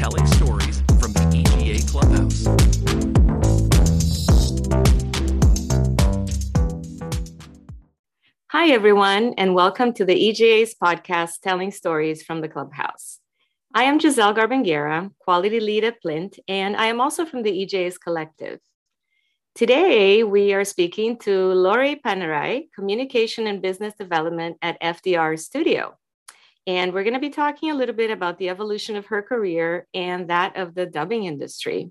telling 0.00 0.26
stories 0.28 0.80
from 0.98 1.12
the 1.12 1.26
EGA 1.36 1.86
Clubhouse. 1.86 2.46
Hi, 8.46 8.70
everyone, 8.70 9.34
and 9.36 9.54
welcome 9.54 9.92
to 9.92 10.06
the 10.06 10.14
EGA's 10.14 10.74
podcast, 10.82 11.40
Telling 11.42 11.70
Stories 11.70 12.22
from 12.22 12.40
the 12.40 12.48
Clubhouse. 12.48 13.18
I 13.74 13.82
am 13.82 13.98
Gisele 13.98 14.32
Garbin 14.32 14.64
Guerra, 14.64 15.10
quality 15.18 15.60
lead 15.60 15.84
at 15.84 16.00
Plint, 16.00 16.38
and 16.48 16.78
I 16.78 16.86
am 16.86 16.98
also 16.98 17.26
from 17.26 17.42
the 17.42 17.52
EGA's 17.62 17.98
collective. 17.98 18.58
Today, 19.54 20.24
we 20.24 20.54
are 20.54 20.64
speaking 20.64 21.18
to 21.18 21.52
Laure 21.52 21.96
Panerai, 21.96 22.70
Communication 22.74 23.46
and 23.46 23.60
Business 23.60 23.92
Development 23.98 24.56
at 24.62 24.80
FDR 24.80 25.38
Studio. 25.38 25.98
And 26.66 26.92
we're 26.92 27.04
going 27.04 27.14
to 27.14 27.20
be 27.20 27.30
talking 27.30 27.70
a 27.70 27.74
little 27.74 27.94
bit 27.94 28.10
about 28.10 28.38
the 28.38 28.48
evolution 28.48 28.96
of 28.96 29.06
her 29.06 29.22
career 29.22 29.86
and 29.94 30.28
that 30.28 30.56
of 30.56 30.74
the 30.74 30.86
dubbing 30.86 31.24
industry. 31.24 31.90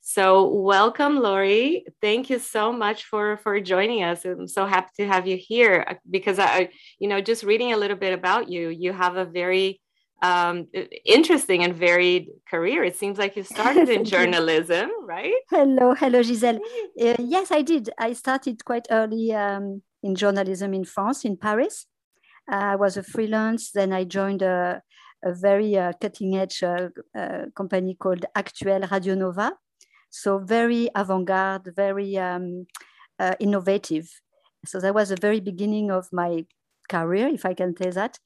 So, 0.00 0.46
welcome, 0.46 1.18
Laure. 1.18 1.82
Thank 2.00 2.30
you 2.30 2.38
so 2.38 2.72
much 2.72 3.04
for 3.04 3.36
for 3.38 3.60
joining 3.60 4.04
us. 4.04 4.24
I'm 4.24 4.46
so 4.46 4.64
happy 4.64 4.90
to 4.98 5.06
have 5.06 5.26
you 5.26 5.36
here 5.36 5.98
because 6.08 6.38
I, 6.38 6.70
you 6.98 7.08
know, 7.08 7.20
just 7.20 7.42
reading 7.42 7.72
a 7.72 7.76
little 7.76 7.96
bit 7.96 8.14
about 8.14 8.48
you, 8.48 8.68
you 8.68 8.92
have 8.92 9.16
a 9.16 9.24
very 9.24 9.80
um, 10.22 10.66
interesting 11.04 11.62
and 11.62 11.74
varied 11.74 12.28
career. 12.48 12.84
It 12.84 12.96
seems 12.96 13.18
like 13.18 13.36
you 13.36 13.42
started 13.56 13.88
in 13.88 14.04
journalism, 14.04 14.90
right? 15.04 15.34
Hello, 15.50 15.94
hello, 15.94 16.22
Gisele. 16.22 16.60
Uh, 17.00 17.16
yes, 17.18 17.50
I 17.50 17.62
did. 17.62 17.90
I 17.98 18.12
started 18.12 18.64
quite 18.64 18.86
early 18.90 19.32
um, 19.32 19.82
in 20.02 20.14
journalism 20.14 20.74
in 20.74 20.84
France, 20.84 21.24
in 21.24 21.36
Paris. 21.36 21.86
I 22.48 22.76
was 22.76 22.96
a 22.96 23.02
freelance. 23.02 23.70
Then 23.70 23.92
I 23.92 24.04
joined 24.04 24.42
a, 24.42 24.82
a 25.24 25.34
very 25.34 25.76
uh, 25.76 25.92
cutting 26.00 26.36
edge 26.36 26.62
uh, 26.62 26.88
uh, 27.16 27.46
company 27.54 27.94
called 27.94 28.24
Actuel 28.34 28.88
Radio 28.90 29.14
Nova. 29.14 29.52
So 30.10 30.38
very 30.38 30.88
avant 30.94 31.26
garde, 31.26 31.72
very 31.76 32.16
um, 32.16 32.66
uh, 33.18 33.34
innovative. 33.38 34.08
So 34.64 34.80
that 34.80 34.94
was 34.94 35.10
the 35.10 35.16
very 35.16 35.40
beginning 35.40 35.90
of 35.90 36.08
my 36.12 36.46
career, 36.88 37.28
if 37.28 37.44
I 37.44 37.54
can 37.54 37.76
say 37.76 37.90
that. 37.90 38.18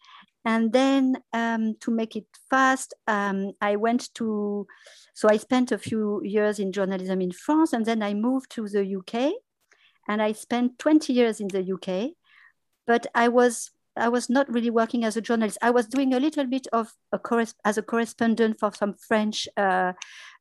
And 0.45 0.73
then 0.73 1.19
um, 1.33 1.77
to 1.81 1.91
make 1.91 2.17
it 2.17 2.27
fast, 2.51 2.95
um, 3.07 3.53
I 3.61 3.77
went 3.77 4.13
to, 4.15 4.67
so 5.15 5.29
I 5.29 5.37
spent 5.37 5.71
a 5.71 5.79
few 5.79 6.21
years 6.25 6.59
in 6.59 6.73
journalism 6.73 7.21
in 7.21 7.33
France 7.33 7.73
and 7.73 7.87
then 7.87 8.03
I 8.03 8.15
moved 8.15 8.51
to 8.53 8.69
the 8.69 8.97
UK 8.97 9.33
and 10.09 10.21
I 10.21 10.33
spent 10.33 10.79
20 10.79 11.13
years 11.13 11.41
in 11.41 11.49
the 11.49 11.73
UK. 11.73 12.15
But 12.87 13.07
I 13.15 13.29
was 13.29 13.71
I 13.97 14.09
was 14.09 14.31
not 14.31 14.49
really 14.53 14.71
working 14.71 15.05
as 15.05 15.17
a 15.17 15.21
journalist. 15.21 15.59
I 15.61 15.71
was 15.71 15.87
doing 15.87 16.15
a 16.15 16.21
little 16.21 16.47
bit 16.47 16.67
of 16.73 16.93
a 17.13 17.47
as 17.65 17.79
a 17.79 17.83
correspondent 17.83 18.59
for 18.59 18.73
some 18.73 18.95
French 18.95 19.49
uh, 19.57 19.93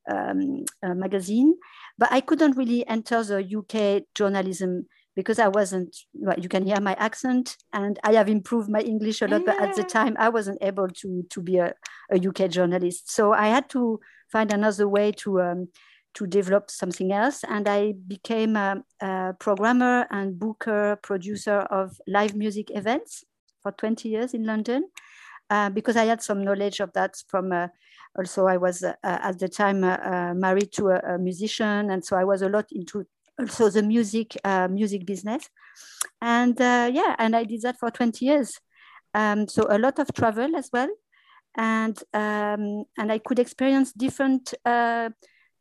um, 0.09 0.65
uh, 0.83 0.93
magazine, 0.93 1.55
but 1.97 2.11
I 2.11 2.21
couldn't 2.21 2.57
really 2.57 2.87
enter 2.87 3.23
the 3.23 3.43
UK 3.43 4.03
journalism 4.15 4.87
because 5.15 5.39
I 5.39 5.49
wasn't, 5.49 5.95
well, 6.13 6.39
you 6.39 6.47
can 6.47 6.65
hear 6.65 6.79
my 6.79 6.93
accent 6.93 7.57
and 7.73 7.99
I 8.03 8.13
have 8.13 8.29
improved 8.29 8.69
my 8.69 8.79
English 8.79 9.21
a 9.21 9.27
lot, 9.27 9.41
yeah. 9.41 9.53
but 9.53 9.61
at 9.61 9.75
the 9.75 9.83
time 9.83 10.15
I 10.17 10.29
wasn't 10.29 10.59
able 10.61 10.87
to, 10.87 11.23
to 11.29 11.41
be 11.41 11.57
a, 11.57 11.73
a 12.11 12.15
UK 12.15 12.49
journalist. 12.49 13.11
So 13.11 13.33
I 13.33 13.47
had 13.47 13.69
to 13.71 13.99
find 14.31 14.53
another 14.53 14.87
way 14.87 15.11
to, 15.11 15.41
um, 15.41 15.67
to 16.13 16.27
develop 16.27 16.71
something 16.71 17.11
else. 17.11 17.43
And 17.43 17.67
I 17.67 17.93
became 18.07 18.55
a, 18.55 18.83
a, 19.01 19.33
programmer 19.37 20.07
and 20.11 20.39
booker, 20.39 20.97
producer 21.01 21.59
of 21.59 21.99
live 22.07 22.33
music 22.33 22.71
events 22.73 23.25
for 23.61 23.71
20 23.71 24.09
years 24.09 24.33
in 24.33 24.45
London. 24.45 24.89
Uh, 25.49 25.69
because 25.69 25.97
I 25.97 26.05
had 26.05 26.21
some 26.21 26.43
knowledge 26.45 26.79
of 26.79 26.93
that 26.93 27.15
from 27.27 27.51
uh, 27.51 27.67
also 28.17 28.47
I 28.47 28.57
was 28.57 28.83
uh, 28.83 28.93
at 29.03 29.39
the 29.39 29.49
time 29.49 29.83
uh, 29.83 29.97
uh, 29.97 30.33
married 30.33 30.71
to 30.73 30.89
a, 30.89 31.15
a, 31.15 31.17
musician 31.17 31.91
and 31.91 32.03
so 32.03 32.15
I 32.15 32.23
was 32.23 32.41
a 32.41 32.49
lot 32.49 32.65
into 32.71 33.05
also 33.39 33.69
the 33.69 33.83
music 33.83 34.37
uh, 34.43 34.67
music 34.69 35.05
business. 35.05 35.49
And 36.21 36.59
uh, 36.59 36.89
yeah 36.91 37.15
and 37.19 37.35
i 37.35 37.43
did 37.43 37.61
that 37.63 37.79
for 37.79 37.91
20 37.91 38.25
years. 38.25 38.59
Um, 39.13 39.47
so 39.47 39.67
a 39.69 39.77
lot 39.77 39.99
of 39.99 40.13
travel 40.13 40.55
as 40.55 40.69
well. 40.71 40.89
And 41.57 41.97
um, 42.13 42.85
and 42.97 43.11
i 43.11 43.17
could 43.17 43.39
experience 43.39 43.91
different 43.91 44.53
uh, 44.65 45.09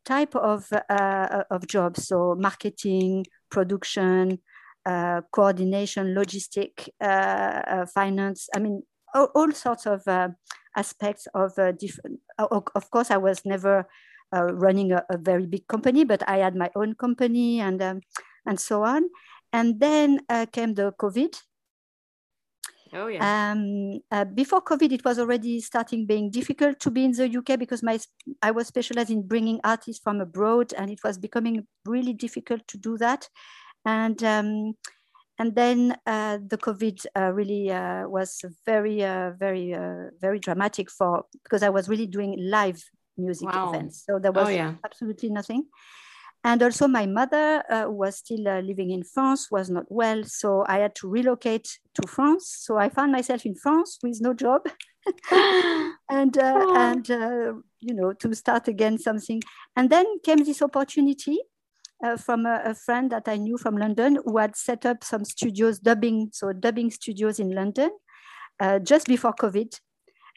type 0.04 0.34
of 0.34 0.72
uh, 0.72 1.44
of 1.50 1.66
jobs. 1.66 2.06
So 2.06 2.36
marketing 2.38 3.26
production 3.50 4.38
uh, 4.86 5.20
coordination 5.32 6.14
logistic 6.14 6.88
uh, 7.00 7.86
finance 7.86 8.48
i 8.54 8.58
mean 8.58 8.82
all, 9.14 9.28
all 9.34 9.52
sorts 9.52 9.86
of 9.86 10.02
aspects 10.76 11.26
of 11.34 11.52
different 11.78 12.20
of 12.38 12.90
course 12.90 13.10
i 13.10 13.16
was 13.16 13.44
never 13.44 13.86
uh, 14.32 14.44
running 14.54 14.92
a, 14.92 15.04
a, 15.10 15.18
very 15.18 15.46
big 15.46 15.66
company, 15.66 16.04
but 16.04 16.22
I 16.28 16.38
had 16.38 16.54
my 16.54 16.70
own 16.76 16.94
company 16.94 17.60
and 17.60 17.82
um, 17.82 18.00
and 18.46 18.60
so 18.60 18.84
on. 18.84 19.08
And 19.52 19.80
then 19.80 20.20
uh, 20.28 20.46
came 20.46 20.74
the 20.74 20.92
COVID. 20.92 21.36
Oh 22.92 23.06
yeah. 23.06 23.52
Um, 23.52 24.00
uh, 24.10 24.24
before 24.24 24.62
COVID, 24.62 24.92
it 24.92 25.04
was 25.04 25.18
already 25.18 25.60
starting 25.60 26.06
being 26.06 26.30
difficult 26.30 26.80
to 26.80 26.90
be 26.90 27.04
in 27.04 27.12
the 27.12 27.26
UK 27.38 27.58
because 27.58 27.82
my 27.82 27.98
I 28.42 28.50
was 28.50 28.68
specialized 28.68 29.10
in 29.10 29.26
bringing 29.26 29.60
artists 29.64 30.02
from 30.02 30.20
abroad, 30.20 30.72
and 30.76 30.90
it 30.90 31.00
was 31.04 31.18
becoming 31.18 31.66
really 31.84 32.12
difficult 32.12 32.66
to 32.68 32.78
do 32.78 32.96
that. 32.98 33.28
And 33.84 34.22
um, 34.22 34.74
and 35.40 35.54
then 35.54 35.96
uh, 36.06 36.36
the 36.46 36.58
COVID 36.58 37.06
uh, 37.16 37.32
really 37.32 37.70
uh, 37.70 38.06
was 38.06 38.44
very, 38.66 39.02
uh, 39.02 39.30
very, 39.38 39.72
uh, 39.72 40.10
very 40.20 40.38
dramatic 40.38 40.90
for 40.90 41.24
because 41.44 41.62
I 41.62 41.70
was 41.70 41.88
really 41.88 42.06
doing 42.06 42.36
live 42.38 42.82
music 43.16 43.48
wow. 43.48 43.70
events. 43.70 44.04
So 44.06 44.18
there 44.18 44.32
oh, 44.34 44.40
was 44.40 44.48
oh, 44.48 44.50
yeah. 44.50 44.74
absolutely 44.84 45.30
nothing. 45.30 45.64
And 46.44 46.62
also, 46.62 46.88
my 46.88 47.06
mother 47.06 47.62
uh, 47.70 47.86
was 47.88 48.16
still 48.16 48.48
uh, 48.48 48.60
living 48.60 48.90
in 48.90 49.02
France, 49.02 49.50
was 49.50 49.70
not 49.70 49.84
well. 49.88 50.24
So 50.24 50.64
I 50.68 50.78
had 50.78 50.94
to 50.96 51.08
relocate 51.08 51.78
to 51.94 52.06
France. 52.06 52.56
So 52.60 52.76
I 52.76 52.90
found 52.90 53.12
myself 53.12 53.46
in 53.46 53.54
France 53.54 53.98
with 54.02 54.18
no 54.20 54.34
job. 54.34 54.62
and 56.10 56.36
uh, 56.36 56.54
oh. 56.54 56.76
and 56.76 57.10
uh, 57.10 57.52
you 57.80 57.94
know 57.94 58.12
to 58.12 58.34
start 58.34 58.68
again 58.68 58.98
something 58.98 59.40
and 59.74 59.88
then 59.88 60.04
came 60.22 60.44
this 60.44 60.60
opportunity 60.60 61.38
uh, 62.04 62.16
from 62.16 62.46
a, 62.46 62.62
a, 62.64 62.74
friend 62.74 63.10
that 63.10 63.28
I 63.28 63.36
knew 63.36 63.58
from 63.58 63.76
London 63.76 64.18
who 64.24 64.38
had 64.38 64.56
set 64.56 64.86
up 64.86 65.04
some 65.04 65.24
studios 65.24 65.78
dubbing 65.78 66.30
so 66.32 66.52
dubbing 66.52 66.90
studios 66.90 67.38
in 67.38 67.50
London 67.50 67.90
uh, 68.60 68.78
just 68.78 69.06
before 69.06 69.34
COVID 69.34 69.78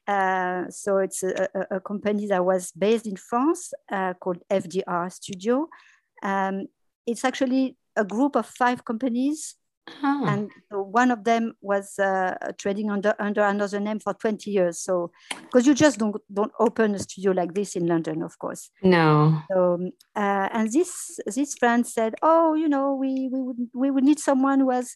uh, 0.07 0.69
so 0.69 0.97
it's 0.97 1.23
a, 1.23 1.47
a, 1.55 1.77
a, 1.77 1.79
company 1.79 2.27
that 2.27 2.43
was 2.43 2.71
based 2.71 3.07
in 3.07 3.15
France 3.15 3.73
uh, 3.89 4.13
called 4.15 4.39
FDR 4.51 5.11
Studio. 5.11 5.69
Um, 6.21 6.67
it's 7.07 7.23
actually 7.23 7.77
a 7.95 8.03
group 8.03 8.35
of 8.35 8.45
five 8.45 8.83
companies, 8.83 9.55
huh. 9.87 10.25
and 10.27 10.51
one 10.69 11.11
of 11.11 11.23
them 11.23 11.53
was 11.61 11.97
uh, 11.99 12.35
trading 12.57 12.89
under 12.89 13.13
under 13.19 13.41
another 13.41 13.79
name 13.79 13.99
for 13.99 14.13
20 14.13 14.49
years. 14.49 14.79
So 14.79 15.11
because 15.29 15.67
you 15.67 15.73
just 15.73 15.99
don't 15.99 16.15
don't 16.33 16.51
open 16.59 16.95
a 16.95 16.99
studio 16.99 17.31
like 17.31 17.53
this 17.53 17.75
in 17.75 17.87
London, 17.87 18.23
of 18.23 18.37
course. 18.39 18.69
No. 18.81 19.41
So 19.51 19.89
uh, 20.15 20.49
and 20.51 20.71
this 20.71 21.19
this 21.25 21.55
friend 21.55 21.85
said, 21.85 22.15
oh, 22.21 22.53
you 22.53 22.69
know, 22.69 22.95
we 22.95 23.29
we 23.31 23.41
would 23.41 23.57
we 23.73 23.91
would 23.91 24.03
need 24.03 24.19
someone 24.19 24.59
who 24.59 24.69
has 24.71 24.95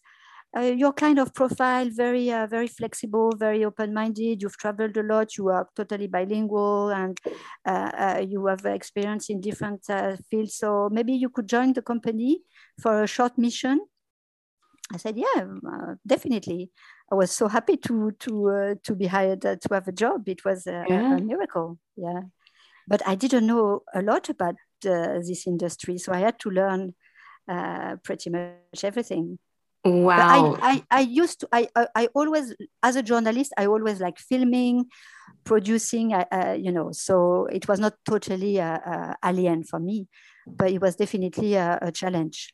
uh, 0.55 0.61
your 0.61 0.93
kind 0.93 1.19
of 1.19 1.33
profile 1.33 1.89
very 1.89 2.31
uh, 2.31 2.47
very 2.47 2.67
flexible 2.67 3.31
very 3.35 3.65
open-minded 3.65 4.41
you've 4.41 4.57
traveled 4.57 4.95
a 4.95 5.03
lot 5.03 5.35
you 5.37 5.49
are 5.49 5.67
totally 5.75 6.07
bilingual 6.07 6.89
and 6.89 7.19
uh, 7.65 7.91
uh 7.97 8.25
you 8.25 8.45
have 8.45 8.65
experience 8.65 9.29
in 9.29 9.41
different 9.41 9.81
uh, 9.89 10.15
fields 10.31 10.55
so 10.55 10.89
maybe 10.91 11.13
you 11.13 11.29
could 11.29 11.47
join 11.47 11.73
the 11.73 11.81
company 11.81 12.39
for 12.81 13.03
a 13.03 13.07
short 13.07 13.37
mission 13.37 13.79
i 14.93 14.97
said 14.97 15.17
yeah 15.17 15.45
uh, 15.71 15.95
definitely 16.05 16.71
i 17.11 17.15
was 17.15 17.31
so 17.31 17.47
happy 17.47 17.77
to 17.77 18.11
to 18.19 18.75
to 18.83 18.95
be 18.95 19.07
hired 19.07 19.41
to 19.41 19.69
have 19.71 19.87
a 19.87 19.91
job 19.91 20.27
it 20.27 20.43
was 20.45 20.67
a, 20.67 20.85
yeah. 20.87 21.17
a 21.17 21.21
miracle 21.21 21.77
yeah 21.95 22.21
but 22.87 23.01
i 23.07 23.15
didn't 23.15 23.47
know 23.47 23.81
a 23.93 24.01
lot 24.01 24.29
about 24.29 24.55
this 24.81 25.47
industry 25.47 25.97
so 25.97 26.13
i 26.13 26.19
had 26.19 26.39
to 26.39 26.49
learn 26.49 26.93
pretty 28.03 28.29
much 28.29 28.83
everything 28.83 29.39
Wow. 29.85 30.57
I, 30.61 30.83
I, 30.91 30.99
I 30.99 30.99
used 31.01 31.41
to, 31.41 31.49
I, 31.51 31.67
I, 31.75 31.87
I, 31.95 32.07
always, 32.13 32.53
as 32.83 32.95
a 32.95 33.03
journalist, 33.03 33.53
I 33.57 33.67
always 33.67 33.99
like 33.99 34.17
filming, 34.17 34.87
producing, 35.43 36.13
uh, 36.13 36.25
uh, 36.31 36.57
you 36.59 36.71
know, 36.71 36.91
so 36.91 37.45
it 37.45 37.67
was 37.67 37.79
not 37.79 37.93
totally 38.05 38.59
uh, 38.59 38.79
uh 38.79 39.13
alien 39.23 39.63
for 39.63 39.79
me, 39.79 40.07
but 40.45 40.71
it 40.71 40.81
was 40.81 40.95
definitely 40.95 41.55
a, 41.55 41.79
a, 41.81 41.91
challenge. 41.91 42.53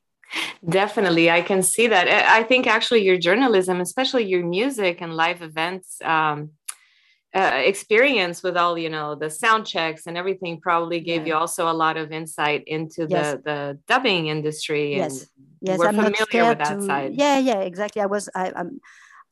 Definitely. 0.67 1.29
I 1.29 1.41
can 1.41 1.61
see 1.61 1.87
that. 1.87 2.07
I 2.07 2.43
think 2.43 2.67
actually 2.67 3.03
your 3.03 3.17
journalism, 3.17 3.81
especially 3.81 4.25
your 4.25 4.45
music 4.45 5.01
and 5.01 5.15
live 5.15 5.41
events, 5.41 6.01
um, 6.03 6.51
uh, 7.35 7.61
experience 7.65 8.43
with 8.43 8.55
all 8.55 8.77
you 8.77 8.89
know 8.89 9.15
the 9.15 9.29
sound 9.29 9.65
checks 9.65 10.05
and 10.05 10.15
everything 10.17 10.61
probably 10.61 10.99
gave 10.99 11.21
yeah. 11.21 11.33
you 11.33 11.35
also 11.35 11.67
a 11.67 11.73
lot 11.73 11.97
of 11.97 12.11
insight 12.11 12.63
into 12.67 13.07
yes. 13.09 13.33
the 13.33 13.41
the 13.43 13.79
dubbing 13.87 14.27
industry 14.27 14.97
yes 14.97 15.25
yes 15.59 15.79
i'm 15.81 15.95
not 15.95 16.15
scared 16.15 16.59
to, 16.59 16.79
side. 16.83 17.11
yeah 17.15 17.39
yeah 17.39 17.61
exactly 17.61 18.03
i 18.03 18.05
was 18.05 18.29
I, 18.35 18.51
i'm 18.55 18.79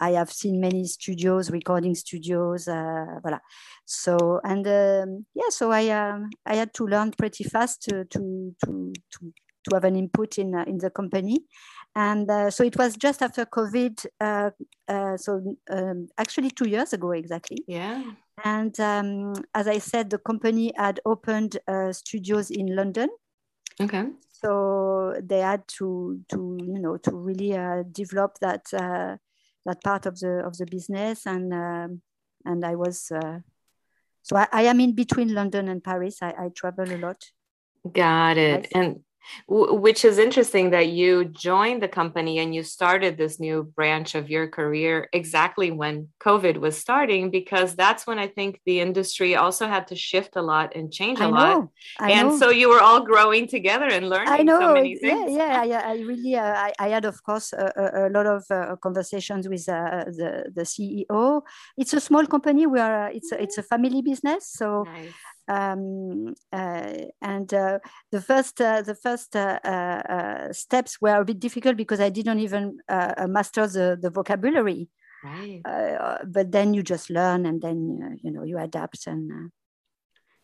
I 0.01 0.13
have 0.13 0.31
seen 0.31 0.59
many 0.59 0.86
studios, 0.86 1.51
recording 1.51 1.94
studios, 1.94 2.68
uh, 2.68 3.19
voilà. 3.24 3.39
So 3.86 4.42
and 4.44 4.65
um, 4.65 5.25
yeah, 5.36 5.50
so 5.50 5.71
I 5.71 5.89
um, 5.89 6.31
I 6.44 6.56
had 6.56 6.74
to 6.74 6.88
learn 6.88 7.12
pretty 7.12 7.44
fast 7.44 7.83
to 7.83 8.06
to 8.06 8.56
to 8.65 8.94
to, 9.12 9.33
to 9.63 9.75
have 9.75 9.83
an 9.83 9.95
input 9.95 10.37
in 10.37 10.55
uh, 10.55 10.63
in 10.67 10.77
the 10.77 10.89
company, 10.89 11.45
and 11.95 12.29
uh, 12.29 12.49
so 12.49 12.63
it 12.63 12.77
was 12.77 12.95
just 12.95 13.21
after 13.21 13.45
COVID. 13.45 14.05
Uh, 14.19 14.51
uh, 14.87 15.17
so 15.17 15.57
um, 15.69 16.07
actually 16.17 16.51
two 16.51 16.67
years 16.67 16.93
ago 16.93 17.11
exactly. 17.11 17.63
Yeah. 17.67 18.03
And 18.43 18.77
um, 18.79 19.33
as 19.53 19.67
I 19.67 19.77
said, 19.77 20.09
the 20.09 20.17
company 20.17 20.73
had 20.75 20.99
opened 21.05 21.59
uh, 21.67 21.91
studios 21.93 22.49
in 22.49 22.75
London. 22.75 23.09
Okay. 23.79 24.05
So 24.31 25.15
they 25.21 25.39
had 25.39 25.67
to 25.79 26.19
to 26.29 26.57
you 26.59 26.79
know 26.79 26.97
to 26.97 27.11
really 27.11 27.55
uh, 27.55 27.83
develop 27.91 28.39
that 28.39 28.65
uh, 28.73 29.17
that 29.65 29.83
part 29.83 30.05
of 30.05 30.19
the 30.19 30.43
of 30.45 30.57
the 30.57 30.65
business, 30.65 31.27
and 31.27 31.53
um, 31.53 32.01
and 32.45 32.65
I 32.65 32.75
was 32.75 33.11
uh, 33.11 33.39
so 34.23 34.35
I, 34.35 34.47
I, 34.51 34.63
am 34.63 34.79
in 34.79 34.93
between 34.93 35.33
London 35.33 35.67
and 35.67 35.83
Paris. 35.83 36.19
I, 36.21 36.29
I 36.29 36.49
travel 36.55 36.91
a 36.91 36.97
lot. 36.97 37.23
Got 37.91 38.37
it. 38.37 38.67
And 38.73 39.01
which 39.47 40.06
is 40.06 40.18
interesting 40.18 40.71
that 40.71 40.89
you 40.89 41.25
joined 41.25 41.81
the 41.81 41.88
company 41.88 42.39
and 42.39 42.53
you 42.56 42.63
started 42.63 43.18
this 43.18 43.39
new 43.39 43.63
branch 43.63 44.15
of 44.15 44.29
your 44.29 44.47
career 44.47 45.09
exactly 45.13 45.71
when 45.71 46.09
COVID 46.19 46.57
was 46.57 46.77
starting, 46.77 47.31
because 47.31 47.75
that's 47.75 48.07
when 48.07 48.19
I 48.19 48.27
think 48.27 48.59
the 48.65 48.79
industry 48.79 49.35
also 49.35 49.68
had 49.68 49.88
to 49.88 49.95
shift 49.95 50.35
a 50.35 50.41
lot 50.41 50.75
and 50.75 50.91
change 50.91 51.19
a 51.19 51.23
I 51.23 51.27
lot. 51.27 51.50
Know, 51.50 51.71
I 52.00 52.12
and 52.12 52.29
know. 52.29 52.38
so 52.38 52.50
you 52.50 52.69
were 52.69 52.81
all 52.81 53.01
growing 53.01 53.47
together 53.47 53.88
and 53.88 54.09
learning 54.09 54.33
I 54.33 54.44
know, 54.44 54.59
so 54.59 54.73
many 54.73 54.97
yeah, 55.01 55.09
things. 55.09 55.31
yeah, 55.33 55.62
I, 55.62 55.91
I 55.91 55.95
really, 56.01 56.35
uh, 56.35 56.53
I, 56.67 56.74
I 56.79 56.88
had, 56.89 57.06
of 57.06 57.21
course, 57.24 57.53
a, 57.53 57.71
a, 57.75 58.07
a 58.07 58.09
lot 58.09 58.25
of 58.25 58.44
uh, 58.50 58.75
conversations 58.77 59.47
with 59.47 59.67
uh, 59.69 60.06
the 60.06 60.51
the 60.53 60.63
CEO. 60.63 61.41
It's 61.77 61.94
a 61.94 62.00
small 62.00 62.25
company. 62.25 62.65
We 62.67 62.79
are, 62.79 63.09
it's 63.12 63.31
a, 63.31 63.41
it's 63.41 63.57
a 63.57 63.63
family 63.63 64.01
business, 64.01 64.50
so 64.50 64.83
Nice. 64.83 65.13
Um, 65.47 66.33
uh, 66.51 66.93
and 67.21 67.53
uh, 67.53 67.79
the 68.11 68.21
first 68.21 68.61
uh, 68.61 68.81
the 68.81 68.95
first 68.95 69.35
uh, 69.35 69.59
uh, 69.63 70.53
steps 70.53 71.01
were 71.01 71.21
a 71.21 71.25
bit 71.25 71.39
difficult 71.39 71.77
because 71.77 71.99
I 71.99 72.09
didn't 72.09 72.39
even 72.39 72.79
uh, 72.88 73.27
master 73.27 73.67
the, 73.67 73.97
the 74.01 74.09
vocabulary. 74.09 74.89
Right. 75.23 75.61
but 76.25 76.51
then 76.51 76.73
you 76.73 76.81
just 76.81 77.09
learn, 77.09 77.45
and 77.45 77.61
then 77.61 78.19
you 78.23 78.31
know 78.31 78.43
you 78.43 78.57
adapt 78.57 79.05
and. 79.07 79.51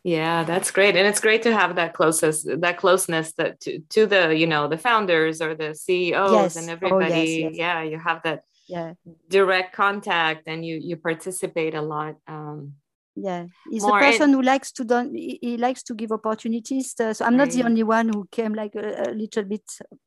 yeah, 0.03 0.43
that's 0.43 0.71
great, 0.71 0.95
and 0.95 1.07
it's 1.07 1.19
great 1.19 1.41
to 1.43 1.51
have 1.51 1.75
that 1.75 1.93
closest 1.93 2.47
that 2.61 2.77
closeness 2.77 3.33
that 3.33 3.59
to, 3.61 3.79
to 3.89 4.05
the 4.05 4.35
you 4.35 4.47
know 4.47 4.67
the 4.67 4.77
founders 4.77 5.41
or 5.41 5.55
the 5.55 5.73
CEOs 5.73 6.31
Yes. 6.33 6.55
and 6.57 6.69
Oh, 6.69 6.73
everybody. 6.73 7.09
yes, 7.09 7.29
yes. 7.29 7.55
Yeah, 7.55 7.83
you 7.83 7.97
have 7.99 8.21
that 8.23 8.43
yeah, 8.67 8.93
direct 9.29 9.73
contact 9.75 10.43
and 10.47 10.63
you 10.65 10.75
you 10.77 10.95
participate 10.97 11.73
a 11.75 11.81
lot. 11.81 12.15
Um, 12.27 12.73
yeah. 13.19 13.45
He's 13.71 13.81
More 13.83 13.99
a 13.99 14.03
in- 14.05 14.11
person 14.11 14.33
who 14.33 14.41
likes 14.41 14.71
to 14.73 14.83
don- 14.83 15.13
he, 15.15 15.39
he 15.41 15.57
likes 15.57 15.81
to 15.83 15.93
give 15.95 16.11
opportunities. 16.11 16.93
uh, 16.99 17.13
so 17.13 17.25
I'm 17.25 17.35
not 17.37 17.49
the 17.51 17.63
only 17.63 17.83
one 17.83 18.09
who 18.13 18.27
came 18.31 18.53
like 18.53 18.75
a, 18.75 19.09
a 19.09 19.11
little 19.13 19.43
bit. 19.43 19.63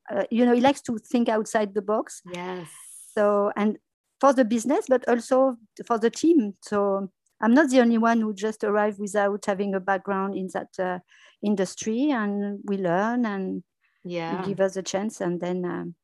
Uh, 0.09 0.23
you 0.31 0.45
know, 0.45 0.53
he 0.53 0.61
likes 0.61 0.81
to 0.83 0.97
think 0.97 1.27
outside 1.29 1.73
the 1.73 1.81
box. 1.81 2.21
yes. 2.33 2.67
so 3.15 3.51
and 3.57 3.77
for 4.21 4.31
the 4.33 4.45
business 4.45 4.85
but 4.87 5.03
also 5.09 5.57
for 5.87 5.97
the 5.97 6.09
team 6.09 6.53
so 6.61 7.09
i'm 7.41 7.53
not 7.55 7.67
the 7.71 7.81
only 7.81 7.97
one 7.97 8.21
who 8.21 8.31
just 8.33 8.63
arrived 8.63 8.99
without 8.99 9.43
having 9.45 9.73
a 9.75 9.79
background 9.79 10.35
in 10.41 10.47
that 10.53 10.69
uh, 10.79 10.99
industry 11.43 12.11
and 12.11 12.59
we 12.69 12.77
learn 12.77 13.25
and 13.25 13.63
Yeah. 14.05 14.41
give 14.45 14.59
us 14.61 14.77
a 14.77 14.83
chance 14.83 15.21
and 15.25 15.41
then 15.41 15.65
um, 15.65 15.95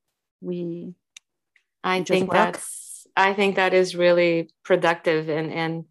we 0.42 0.94
I 1.84 2.00
just 2.00 2.10
think 2.10 2.28
work. 2.34 2.38
that's 2.54 3.08
I 3.16 3.34
think 3.34 3.56
that 3.56 3.74
is 3.74 3.96
really 3.96 4.50
productive 4.64 5.30
and 5.30 5.50
and 5.64 5.86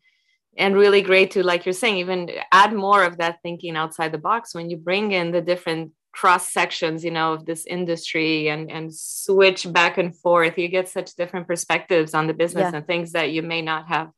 and 0.59 0.77
really 0.77 1.03
great 1.03 1.31
to 1.33 1.43
like 1.43 1.67
you're 1.67 1.73
saying 1.83 1.97
even 1.99 2.31
add 2.53 2.73
more 2.73 3.03
of 3.05 3.19
that 3.19 3.39
thinking 3.43 3.77
outside 3.77 4.13
the 4.13 4.19
box 4.31 4.55
when 4.55 4.71
you 4.71 4.77
bring 4.77 5.13
in 5.13 5.31
the 5.33 5.41
different 5.43 5.93
cross 6.13 6.51
sections 6.51 7.05
you 7.05 7.11
know 7.11 7.35
of 7.35 7.45
this 7.45 7.67
industry 7.67 8.49
and 8.49 8.71
and 8.71 8.95
switch 8.95 9.71
back 9.73 9.99
and 9.99 10.17
forth 10.17 10.57
you 10.59 10.69
get 10.69 10.89
such 10.89 11.15
different 11.15 11.47
perspectives 11.47 12.15
on 12.15 12.27
the 12.27 12.33
business 12.35 12.69
Yeah. 12.71 12.77
and 12.79 12.87
things 12.87 13.13
that 13.13 13.31
you 13.33 13.43
may 13.43 13.61
not 13.63 13.87
have 13.89 14.09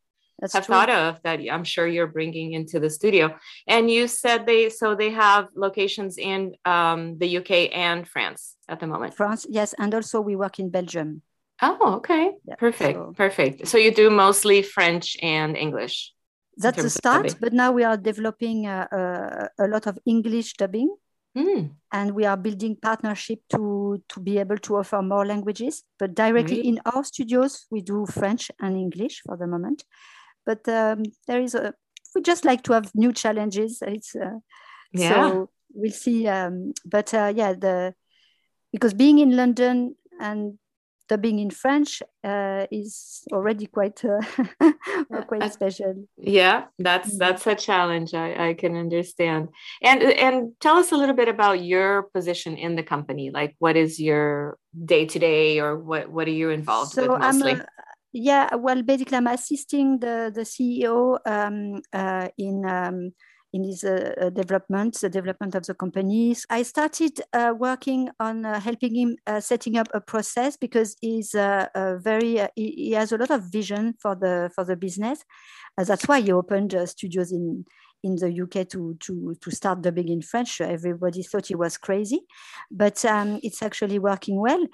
that's 0.41 0.53
have 0.55 0.67
true. 0.67 0.75
thought 0.77 0.91
of 0.91 1.21
that 1.25 1.41
I'm 1.55 1.65
sure 1.65 1.87
you're 1.89 2.07
bringing 2.19 2.53
into 2.53 2.79
the 2.79 2.89
studio. 2.91 3.35
And 3.67 3.91
you 3.91 4.07
said 4.07 4.47
they 4.47 4.69
so 4.71 4.95
they 4.95 5.11
have 5.11 5.49
locations 5.57 6.17
in 6.17 6.55
um, 6.65 7.19
the 7.19 7.39
UK 7.39 7.51
and 7.75 8.07
France 8.07 8.55
at 8.69 8.79
the 8.79 8.87
moment. 8.87 9.15
france 9.15 9.43
yes 9.51 9.75
and 9.83 9.93
also 9.93 10.21
we 10.21 10.37
work 10.37 10.59
in 10.61 10.71
belgium 10.71 11.23
Oh, 11.61 11.95
okay, 11.97 12.25
Yeah, 12.45 12.55
perfect, 12.55 12.97
so- 12.97 13.13
perfect. 13.17 13.67
So 13.67 13.77
you 13.79 13.91
do 13.93 14.11
mostly 14.11 14.63
French 14.63 15.17
and 15.21 15.57
English. 15.57 16.13
That's 16.59 16.83
the 16.83 16.91
start 16.91 17.37
but 17.41 17.53
now 17.53 17.73
we 17.73 17.85
are 17.85 17.97
developing 17.97 18.67
uh, 18.67 18.87
uh, 18.93 19.49
a 19.65 19.69
lot 19.69 19.87
of 19.87 19.99
english 20.05 20.55
dubbing. 20.55 20.91
Hmm, 21.37 21.67
and 21.93 22.13
we 22.15 22.25
are 22.25 22.37
building 22.37 22.77
partnership 22.83 23.41
to 23.51 24.03
to 24.09 24.21
be 24.21 24.39
able 24.39 24.59
to 24.59 24.77
offer 24.77 25.01
more 25.03 25.25
languages 25.27 25.85
but 25.99 26.15
directly 26.15 26.57
Great. 26.57 26.67
in 26.67 26.81
our 26.85 27.05
studios 27.05 27.67
we 27.71 27.81
do 27.81 28.07
french 28.07 28.51
and 28.61 28.77
english 28.77 29.23
for 29.25 29.37
the 29.37 29.47
moment. 29.47 29.85
But 30.47 30.67
um, 30.69 31.03
there 31.27 31.41
is 31.41 31.55
a 31.55 31.75
we 32.15 32.23
just 32.23 32.45
like 32.45 32.63
to 32.65 32.73
have 32.73 32.91
new 32.95 33.13
challenges. 33.13 33.83
It's 33.83 34.17
uh, 34.17 34.39
Yeah. 34.93 35.09
so 35.09 35.51
we'll 35.75 35.93
see 35.93 36.27
um, 36.27 36.73
but 36.85 37.13
uh, 37.13 37.33
yeah 37.35 37.53
the 37.53 37.95
because 38.73 38.95
being 38.95 39.19
in 39.19 39.37
london 39.37 39.95
and 40.21 40.59
dubbing 41.09 41.39
in 41.39 41.51
french 41.51 42.03
uh, 42.25 42.67
is 42.71 43.23
already 43.33 43.67
quite 43.67 44.05
uh, 44.05 44.21
quite 45.29 45.43
I- 45.43 45.49
special 45.49 45.95
Yeah, 46.17 46.65
that's 46.79 47.15
Mm. 47.15 47.19
that's 47.19 47.47
a 47.47 47.55
challenge. 47.55 48.15
I, 48.15 48.49
I 48.51 48.55
can 48.55 48.77
understand. 48.77 49.49
And 49.83 50.03
and 50.03 50.53
tell 50.61 50.77
us 50.77 50.93
a 50.93 50.97
little 50.97 51.15
bit 51.17 51.29
about 51.29 51.63
your 51.65 52.03
position 52.15 52.57
in 52.57 52.77
the 52.77 52.83
company. 52.83 53.31
Like, 53.31 53.55
what 53.59 53.77
is 53.77 53.99
your 53.99 54.59
day 54.85 55.07
to 55.07 55.19
day, 55.19 55.61
or 55.61 55.79
what 55.79 56.11
what 56.11 56.27
are 56.29 56.37
you 56.43 56.51
involved 56.51 56.97
with 56.97 57.09
mostly? 57.09 57.53
I'm, 57.53 57.61
uh, 57.61 57.65
yeah, 58.13 58.55
well, 58.55 58.83
basically, 58.83 59.17
I'm 59.17 59.27
assisting 59.27 59.99
the 60.01 60.31
the 60.35 60.45
CEO 60.45 61.19
um, 61.27 61.81
uh, 61.93 62.29
in 62.37 62.65
um, 62.65 63.13
in 63.53 63.65
his 63.65 63.83
uh, 63.85 64.15
uh, 64.21 64.31
development, 64.31 64.95
the 65.01 65.09
development 65.09 65.55
of 65.55 65.65
the 65.65 65.75
companies. 65.75 66.45
I 66.51 66.63
started 66.63 67.21
uh, 67.33 67.55
working 67.57 68.11
on 68.21 68.45
uh, 68.45 68.61
helping 68.61 68.95
him 68.95 69.17
uh, 69.27 69.41
setting 69.41 69.79
up 69.79 69.89
a 69.95 70.01
process 70.01 70.57
because 70.57 70.97
he's 71.01 71.35
uh, 71.35 71.69
very 72.01 72.39
he, 72.55 72.71
he 72.77 72.93
has 72.93 73.13
a 73.13 73.17
lot 73.17 73.31
of 73.31 73.43
vision 73.45 73.95
for 74.01 74.15
the 74.15 74.51
for 74.55 74.65
the 74.65 74.77
business. 74.77 75.25
That's 75.77 76.07
why 76.07 76.21
he 76.21 76.33
opened 76.33 76.77
studios 76.87 77.33
in 77.33 77.65
in 78.03 78.17
the 78.17 78.43
UK 78.43 78.69
to 78.69 78.97
to 79.01 79.35
to 79.41 79.51
start 79.51 79.83
dubbing 79.83 80.09
in 80.09 80.23
French. 80.23 80.61
Everybody 80.61 81.23
thought 81.23 81.47
he 81.47 81.55
was 81.55 81.79
crazy, 81.79 82.21
but 82.71 83.03
um, 83.05 83.41
it's 83.43 83.63
actually 83.63 83.99
working 83.99 84.41
well 84.41 84.65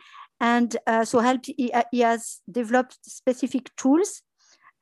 and 0.41 0.77
so 1.05 1.21
helped 1.21 1.47
he, 1.47 1.73
he 1.93 2.01
has 2.01 2.41
developed 2.51 2.99
specific 3.03 3.71
tools 3.77 4.23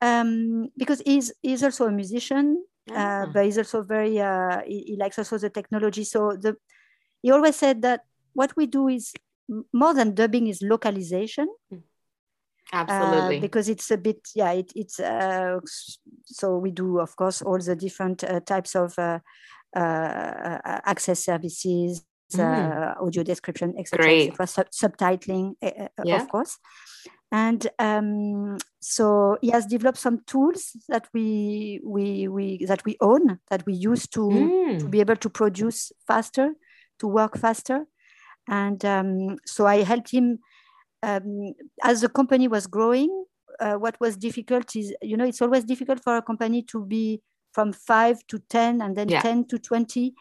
um, 0.01 0.69
because 0.75 1.01
he's 1.05 1.31
he's 1.43 1.63
also 1.63 1.85
a 1.85 1.91
musician 1.91 2.65
uh, 2.91 2.95
Ah. 2.95 3.25
but 3.33 3.45
he's 3.45 3.57
also 3.57 3.81
very 3.83 4.19
uh, 4.19 4.61
he, 4.65 4.83
he 4.87 4.95
likes 4.97 5.17
also 5.19 5.37
the 5.37 5.49
technology 5.49 6.03
so 6.03 6.35
the 6.39 6.55
he 7.21 7.31
always 7.31 7.55
said 7.55 7.81
that 7.81 8.01
what 8.33 8.55
we 8.57 8.65
do 8.67 8.87
is 8.87 9.13
more 9.73 9.93
than 9.93 10.13
dubbing 10.13 10.47
is 10.47 10.61
localization 10.61 11.47
Absolutely. 12.71 13.37
uh, 13.37 13.41
because 13.41 13.69
it's 13.69 13.91
a 13.91 13.97
bit 13.97 14.19
yeah 14.35 14.51
it, 14.51 14.71
it's 14.75 14.99
uh, 14.99 15.59
so 16.25 16.57
we 16.57 16.71
do 16.71 16.99
of 16.99 17.15
course 17.15 17.41
all 17.41 17.59
the 17.59 17.75
different 17.75 18.23
uh, 18.23 18.39
types 18.39 18.75
of 18.75 18.93
uh, 18.97 19.19
uh, 19.75 19.79
uh, 19.79 20.79
access 20.85 21.19
services 21.23 22.03
Mm. 22.33 22.39
uh, 22.39 23.05
audio 23.05 23.21
description 23.21 23.75
etc 23.77 24.09
etc 24.09 24.47
sub- 24.47 24.71
subtitling 24.71 25.53
uh, 25.61 25.67
uh, 25.67 25.87
Yeah. 26.03 26.15
of 26.23 26.27
course 26.29 26.57
and 27.33 27.67
um, 27.79 28.57
so 28.79 29.37
he 29.41 29.49
has 29.49 29.65
developed 29.65 29.97
some 29.97 30.19
tools 30.27 30.77
that 30.87 31.07
we 31.13 31.81
we 31.83 32.27
we 32.27 32.63
that 32.67 32.85
we 32.85 32.95
own 33.01 33.39
that 33.49 33.65
we 33.65 33.73
use 33.73 34.07
to 34.07 34.21
to 34.79 34.85
Mm. 34.85 34.91
be 34.91 34.99
able 34.99 35.15
to 35.15 35.29
produce 35.29 35.91
faster, 36.07 36.53
to 36.99 37.07
work 37.07 37.37
faster. 37.37 37.85
And 38.47 38.83
um, 38.85 39.37
so 39.45 39.65
I 39.65 39.83
helped 39.83 40.11
him 40.11 40.39
um, 41.01 41.53
as 41.81 42.01
the 42.01 42.09
company 42.09 42.47
was 42.47 42.67
growing. 42.67 43.25
Uh, 43.59 43.75
what 43.75 43.95
was 43.99 44.17
difficult 44.17 44.75
is, 44.75 44.93
you 45.01 45.15
know, 45.17 45.25
it's 45.25 45.41
always 45.41 45.63
difficult 45.63 46.03
for 46.03 46.17
a 46.17 46.21
company 46.21 46.61
to 46.63 46.85
be 46.85 47.21
from 47.53 47.71
five 47.73 48.17
to 48.27 48.39
10 48.49 48.81
and 48.81 48.95
then 48.95 49.09
Yeah. 49.09 49.21
10 49.21 49.45
to 49.47 49.57
20 49.57 50.13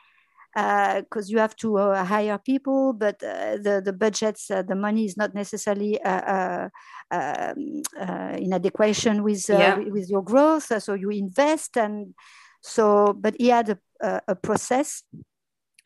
because 0.54 1.30
you 1.30 1.38
have 1.38 1.56
to 1.56 1.78
uh, 1.78 2.04
hire 2.04 2.38
people, 2.38 2.92
but 2.92 3.22
uh, 3.22 3.56
the 3.56 3.80
the 3.84 3.92
budgets, 3.92 4.50
uh, 4.50 4.62
the 4.62 4.74
money 4.74 5.04
is 5.04 5.16
not 5.16 5.34
necessarily 5.34 6.00
uh, 6.02 6.08
uh, 6.10 6.68
um, 7.10 7.82
uh, 7.98 8.36
in 8.38 8.52
adequation 8.52 9.22
with 9.22 9.48
uh, 9.50 9.58
Yeah. 9.58 9.78
with, 9.78 10.10
your 10.10 10.22
growth. 10.22 10.70
Uh, 10.70 10.80
so 10.80 10.94
you 10.94 11.10
invest, 11.10 11.76
and 11.76 12.14
so 12.60 13.12
but 13.12 13.34
he 13.38 13.48
had 13.48 13.68
a, 13.70 14.20
a, 14.28 14.34
process, 14.34 15.02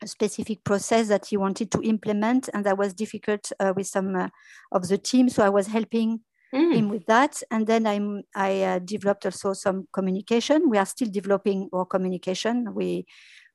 a 0.01 0.07
specific 0.07 0.63
process 0.63 1.07
that 1.07 1.25
he 1.27 1.37
wanted 1.37 1.71
to 1.71 1.81
implement, 1.81 2.49
and 2.53 2.65
that 2.65 2.77
was 2.77 2.93
difficult 2.93 3.51
uh, 3.59 3.73
with 3.75 3.87
some 3.87 4.15
uh, 4.15 4.29
of 4.71 4.87
the 4.87 4.97
team. 4.97 5.29
So 5.29 5.43
I 5.43 5.49
was 5.49 5.67
helping 5.67 6.21
mm. 6.53 6.73
him 6.75 6.89
with 6.89 7.05
that. 7.05 7.41
And 7.51 7.67
then 7.67 7.87
I'm, 7.87 8.23
I 8.35 8.61
uh, 8.63 8.79
developed 8.79 9.25
also 9.25 9.53
some 9.53 9.87
communication. 9.93 10.69
We 10.69 10.77
are 10.77 10.85
still 10.85 11.09
developing 11.09 11.69
our 11.73 11.85
communication. 11.85 12.73
We, 12.73 13.05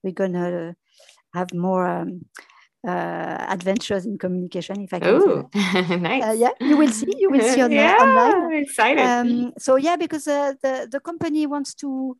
we're 0.03 0.13
going 0.13 0.33
to 0.35 0.75
have 1.35 1.53
more 1.55 1.87
um, 1.87 2.27
uh, 2.87 3.47
adventures 3.49 4.07
in 4.07 4.19
communication, 4.19 4.81
if 4.83 4.93
I 4.93 5.01
can. 5.01 5.09
Oh, 5.09 5.49
nice. 5.97 6.25
Uh, 6.25 6.33
yeah, 6.37 6.51
you 6.61 6.77
will 6.77 6.91
see. 6.91 7.13
You 7.19 7.31
will 7.31 7.41
see 7.41 7.63
on 7.63 7.73
yeah, 7.73 7.97
online. 8.01 8.63
Excited. 8.63 9.03
Um, 9.03 9.53
so 9.59 9.77
yeah, 9.77 9.97
because 9.97 10.27
uh, 10.27 10.55
the 10.63 10.89
the 10.91 11.01
company 11.01 11.47
wants 11.47 11.75
to 11.75 12.17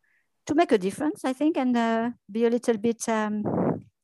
to 0.47 0.55
make 0.55 0.73
a 0.73 0.79
difference, 0.79 1.25
I 1.25 1.33
think, 1.33 1.57
and 1.57 1.77
uh, 1.77 2.11
be 2.31 2.47
a 2.47 2.51
little 2.51 2.79
bit. 2.79 3.09
Um, 3.09 3.43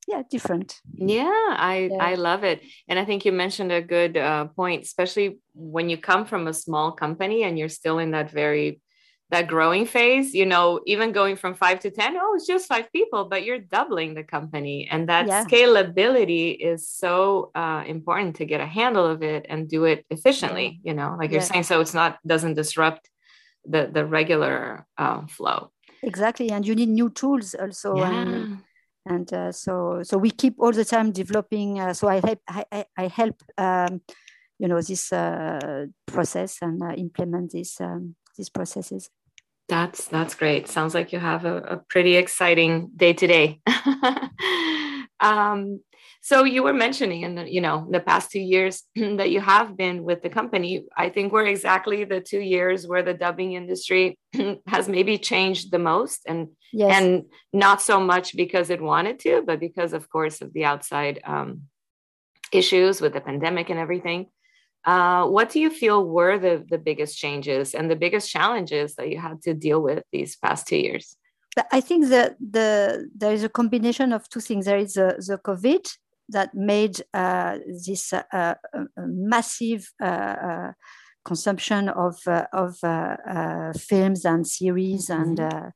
yeah, 0.09 0.23
different. 0.31 0.81
Yeah, 0.95 1.55
I 1.57 1.91
yeah. 1.93 1.99
I 2.01 2.15
love 2.15 2.43
it, 2.43 2.63
and 2.89 2.99
I 2.99 3.05
think 3.05 3.25
you 3.25 3.33
mentioned 3.33 3.73
a 3.73 3.83
good 3.83 4.17
uh, 4.17 4.47
point, 4.47 4.83
especially 4.85 5.39
when 5.55 5.91
you 5.91 5.99
come 5.99 6.25
from 6.25 6.49
a 6.49 6.55
small 6.55 6.93
company 6.93 7.43
and 7.43 7.59
you're 7.59 7.69
still 7.69 7.99
in 7.99 8.13
that 8.13 8.31
very 8.31 8.81
that 9.31 9.47
growing 9.47 9.85
phase 9.85 10.35
you 10.35 10.47
know 10.47 10.81
even 10.87 11.13
going 11.13 11.37
from 11.37 11.55
five 11.55 11.79
to 11.81 11.91
ten 11.91 12.17
oh 12.17 12.35
it's 12.35 12.47
just 12.47 12.67
five 12.67 12.91
people 12.93 13.27
but 13.27 13.45
you're 13.45 13.59
doubling 13.59 14.15
the 14.15 14.25
company 14.25 14.89
and 14.91 15.09
that 15.09 15.27
yeah. 15.27 15.45
scalability 15.45 16.57
is 16.59 16.89
so 16.89 17.51
uh, 17.55 17.83
important 17.87 18.37
to 18.37 18.45
get 18.45 18.61
a 18.61 18.67
handle 18.67 19.07
of 19.07 19.23
it 19.23 19.47
and 19.49 19.69
do 19.69 19.85
it 19.85 20.05
efficiently 20.11 20.81
you 20.83 20.95
know 20.95 21.17
like 21.19 21.31
yeah. 21.31 21.35
you're 21.35 21.43
saying 21.43 21.63
so 21.63 21.81
it's 21.81 21.95
not 21.95 22.19
doesn't 22.27 22.55
disrupt 22.55 23.11
the 23.67 23.91
the 23.93 24.05
regular 24.05 24.87
uh, 24.97 25.27
flow 25.27 25.71
exactly 26.03 26.51
and 26.51 26.67
you 26.67 26.75
need 26.75 26.89
new 26.89 27.11
tools 27.11 27.55
also 27.55 27.97
yeah. 27.97 28.23
and, 28.23 28.59
and 29.05 29.33
uh, 29.33 29.53
so 29.53 30.03
so 30.03 30.17
we 30.17 30.31
keep 30.31 30.55
all 30.59 30.73
the 30.73 30.85
time 30.85 31.13
developing 31.13 31.81
uh, 31.81 31.93
so 31.93 32.09
i 32.09 32.21
help 32.25 32.41
i, 32.49 32.85
I 32.97 33.09
help 33.09 33.43
um, 33.59 34.01
you 34.59 34.69
know 34.69 34.81
this 34.81 35.13
uh, 35.13 35.87
process 36.07 36.59
and 36.63 36.83
uh, 36.83 36.95
implement 36.95 37.53
this 37.53 37.79
um, 37.81 38.17
these 38.37 38.49
processes 38.49 39.11
that's 39.69 40.07
that's 40.07 40.35
great. 40.35 40.67
Sounds 40.69 40.95
like 40.95 41.13
you 41.13 41.19
have 41.19 41.45
a, 41.45 41.57
a 41.59 41.77
pretty 41.77 42.17
exciting 42.17 42.91
day 42.97 43.13
today. 43.13 43.61
um, 45.21 45.81
so 46.21 46.45
you 46.45 46.63
were 46.63 46.73
mentioning 46.73 47.23
in 47.23 47.35
the, 47.37 47.51
you 47.51 47.61
know 47.61 47.87
the 47.91 48.01
past 48.01 48.31
two 48.31 48.41
years 48.41 48.83
that 48.97 49.31
you 49.31 49.41
have 49.41 49.77
been 49.77 50.05
with 50.05 50.23
the 50.23 50.31
company. 50.31 50.85
I 50.97 51.11
think 51.11 51.33
we're 51.33 51.47
exactly 51.47 52.05
the 52.05 52.21
two 52.21 52.41
years 52.41 52.87
where 52.87 53.03
the 53.03 53.15
dubbing 53.15 53.53
industry 53.53 54.19
has 54.67 54.89
maybe 54.89 55.19
changed 55.19 55.71
the 55.71 55.79
most, 55.79 56.23
and 56.27 56.49
yes. 56.73 57.01
and 57.01 57.25
not 57.53 57.83
so 57.83 58.01
much 58.01 58.37
because 58.37 58.71
it 58.71 58.81
wanted 58.81 59.19
to, 59.21 59.43
but 59.47 59.61
because 59.61 59.93
of 59.93 60.09
course 60.09 60.41
of 60.41 60.53
the 60.55 60.65
outside 60.65 61.21
um, 61.25 61.63
issues 62.53 63.01
with 63.01 63.13
the 63.13 63.21
pandemic 63.21 63.69
and 63.71 63.79
everything. 63.79 64.27
Uh, 64.85 65.27
what 65.27 65.51
do 65.51 65.61
you 65.61 65.71
feel 65.71 66.05
were 66.05 66.39
the, 66.39 66.65
the 66.69 66.79
biggest 66.79 67.19
changes 67.19 67.75
and 67.75 67.91
the 67.91 67.97
biggest 67.97 68.31
challenges 68.31 68.95
that 68.95 69.11
you 69.11 69.19
had 69.19 69.43
to 69.43 69.53
deal 69.53 69.83
with 69.83 70.03
these 70.13 70.37
past 70.37 70.67
two 70.67 70.77
years? 70.77 71.17
I 71.73 71.81
think 71.81 72.09
that 72.09 72.37
the 72.39 73.09
there 73.17 73.33
is 73.33 73.43
a 73.43 73.49
combination 73.49 74.13
of 74.13 74.29
two 74.29 74.41
things. 74.41 74.67
There 74.67 74.79
is 74.79 74.97
a, 74.97 75.17
the 75.19 75.41
COVID 75.45 75.85
that 76.29 76.55
made 76.55 77.01
uh, 77.15 77.59
this 77.85 78.13
uh, 78.13 78.23
uh 78.33 78.55
massive 78.97 79.91
uh, 80.01 80.05
uh, 80.05 80.73
consumption 81.25 81.89
of 81.89 82.17
of 82.53 82.79
films 83.77 84.25
and 84.25 84.47
series 84.47 85.09
mm-hmm. 85.09 85.71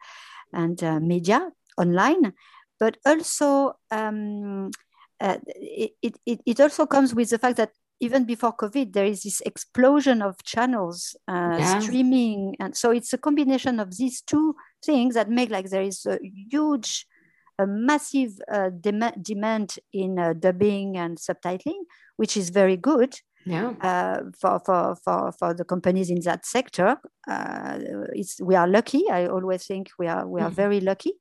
and 0.53 0.83
and 0.83 1.07
media 1.07 1.51
online, 1.77 2.33
but 2.79 2.99
also 3.05 3.73
um, 3.91 4.71
it, 5.21 6.17
it, 6.27 6.41
it 6.45 6.61
also 6.61 6.87
comes 6.87 7.15
with 7.15 7.31
the 7.31 7.39
fact 7.39 7.57
that 7.57 7.73
even 8.03 8.25
before 8.25 8.53
COVID, 8.53 8.93
there 8.93 9.07
is 9.07 9.23
this 9.23 9.41
explosion 9.43 10.23
of 10.23 10.43
channels, 10.43 11.17
uh, 11.29 11.57
yeah. 11.57 11.79
streaming, 11.79 12.57
and 12.59 12.77
so 12.77 12.91
it's 12.91 13.13
a 13.13 13.19
combination 13.19 13.79
of 13.79 13.97
these 13.97 14.21
two 14.21 14.57
things 14.85 15.15
that 15.15 15.31
make 15.31 15.51
like 15.51 15.71
there 15.71 15.83
is 15.83 16.05
a 16.05 16.19
huge, 16.51 17.07
a 17.61 17.67
massive 17.67 18.33
uh, 18.51 18.71
dem- 18.71 19.23
demand 19.23 19.77
in 19.93 20.19
uh, 20.19 20.33
dubbing 20.33 20.97
and 20.97 21.17
subtitling, 21.17 21.85
which 22.17 22.37
is 22.37 22.51
very 22.51 22.77
good. 22.77 23.15
Yeah. 23.47 23.75
Uh, 23.81 24.31
for, 24.41 24.61
for 24.67 24.97
for 25.05 25.33
for 25.33 25.55
the 25.55 25.65
companies 25.65 26.11
in 26.11 26.21
that 26.23 26.45
sector, 26.45 26.97
uh, 27.31 27.79
it's 28.13 28.41
we 28.41 28.57
are 28.57 28.67
lucky. 28.67 29.09
I 29.11 29.27
always 29.27 29.65
think 29.65 29.91
we 29.97 30.09
are 30.09 30.27
we 30.27 30.41
are 30.41 30.47
mm-hmm. 30.47 30.57
very 30.57 30.81
lucky. 30.81 31.13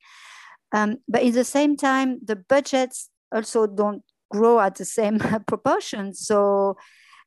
Um, 0.72 0.98
but 1.08 1.22
in 1.22 1.34
the 1.34 1.44
same 1.44 1.78
time, 1.78 2.20
the 2.26 2.38
budgets 2.38 3.10
also 3.32 3.68
don't 3.68 4.04
grow 4.32 4.60
at 4.60 4.76
the 4.76 4.86
same 4.86 5.20
proportion. 5.48 6.14
So, 6.14 6.78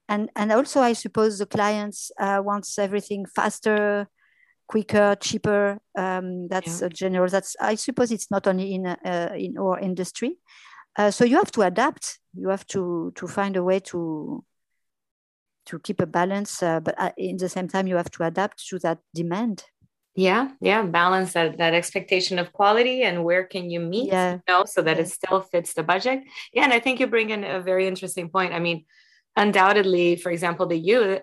and 0.08 0.30
and 0.36 0.52
also 0.52 0.80
I 0.80 0.94
suppose 0.94 1.38
the 1.38 1.46
clients 1.46 2.10
uh, 2.18 2.40
wants 2.44 2.78
everything 2.78 3.26
faster, 3.26 4.08
quicker, 4.66 5.16
cheaper. 5.20 5.78
Um, 5.96 6.48
that's 6.48 6.80
yeah. 6.80 6.86
a 6.86 6.90
general. 6.90 7.28
That's 7.28 7.56
I 7.60 7.76
suppose 7.76 8.10
it's 8.10 8.30
not 8.30 8.46
only 8.46 8.74
in 8.74 8.86
uh, 8.86 9.34
in 9.36 9.56
our 9.58 9.78
industry. 9.78 10.38
Uh, 10.96 11.10
so 11.10 11.24
you 11.24 11.36
have 11.36 11.52
to 11.52 11.62
adapt. 11.62 12.18
You 12.34 12.48
have 12.48 12.66
to 12.68 13.12
to 13.14 13.26
find 13.26 13.56
a 13.56 13.62
way 13.62 13.80
to 13.80 14.44
to 15.66 15.78
keep 15.78 16.00
a 16.00 16.06
balance, 16.06 16.62
uh, 16.62 16.80
but 16.80 16.94
uh, 16.98 17.12
in 17.16 17.36
the 17.36 17.48
same 17.48 17.68
time 17.68 17.86
you 17.86 17.96
have 17.96 18.10
to 18.10 18.24
adapt 18.24 18.66
to 18.68 18.78
that 18.80 18.98
demand 19.14 19.64
yeah 20.14 20.48
yeah 20.60 20.82
balance 20.82 21.32
that 21.32 21.58
that 21.58 21.74
expectation 21.74 22.38
of 22.38 22.52
quality 22.52 23.02
and 23.02 23.24
where 23.24 23.44
can 23.44 23.68
you 23.68 23.80
meet 23.80 24.08
yeah. 24.08 24.34
you 24.34 24.40
know 24.48 24.64
so 24.64 24.80
that 24.80 24.96
yeah. 24.96 25.02
it 25.02 25.08
still 25.08 25.40
fits 25.40 25.74
the 25.74 25.82
budget 25.82 26.22
yeah 26.52 26.62
and 26.62 26.72
i 26.72 26.78
think 26.78 27.00
you 27.00 27.06
bring 27.06 27.30
in 27.30 27.42
a 27.42 27.60
very 27.60 27.88
interesting 27.88 28.28
point 28.28 28.52
i 28.52 28.58
mean 28.58 28.84
undoubtedly 29.36 30.14
for 30.14 30.30
example 30.30 30.66
the 30.66 30.78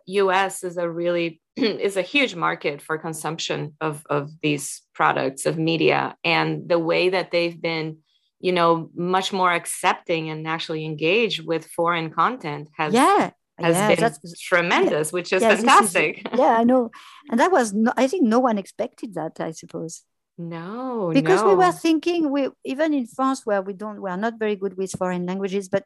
U- 0.08 0.30
us 0.30 0.64
is 0.64 0.78
a 0.78 0.90
really 0.90 1.42
is 1.56 1.96
a 1.96 2.02
huge 2.02 2.36
market 2.36 2.82
for 2.82 2.98
consumption 2.98 3.76
of 3.80 4.06
of 4.10 4.30
these 4.42 4.82
products 4.94 5.46
of 5.46 5.58
media 5.58 6.16
and 6.24 6.68
the 6.68 6.80
way 6.80 7.10
that 7.10 7.32
they've 7.32 7.62
been 7.62 7.98
you 8.42 8.52
know 8.52 8.90
much 8.94 9.32
more 9.32 9.54
accepting 9.54 10.30
and 10.30 10.48
actually 10.48 10.84
engaged 10.84 11.46
with 11.46 11.66
foreign 11.66 12.10
content 12.10 12.68
has 12.76 12.94
yeah 12.94 13.32
has 13.64 13.76
yeah, 13.76 14.10
been 14.10 14.34
tremendous, 14.40 15.08
yeah, 15.10 15.12
which 15.12 15.34
is 15.34 15.42
yeah, 15.42 15.56
fantastic. 15.56 16.18
Is, 16.18 16.24
yeah, 16.40 16.58
I 16.58 16.64
know. 16.64 16.92
And 17.30 17.40
that 17.40 17.52
was, 17.52 17.74
no, 17.74 17.94
I 17.98 18.08
think 18.08 18.24
no 18.24 18.40
one 18.40 18.58
expected 18.58 19.14
that, 19.16 19.40
I 19.40 19.52
suppose. 19.52 20.04
No, 20.38 21.12
because 21.14 21.42
no. 21.42 21.50
we 21.50 21.56
were 21.56 21.72
thinking 21.72 22.32
we 22.32 22.50
even 22.64 22.94
in 22.94 23.06
France 23.06 23.46
where 23.46 23.62
we 23.62 23.74
don't 23.74 24.02
we 24.02 24.10
are 24.10 24.18
not 24.18 24.40
very 24.40 24.56
good 24.56 24.76
with 24.76 24.92
foreign 24.98 25.26
languages, 25.26 25.70
but 25.70 25.84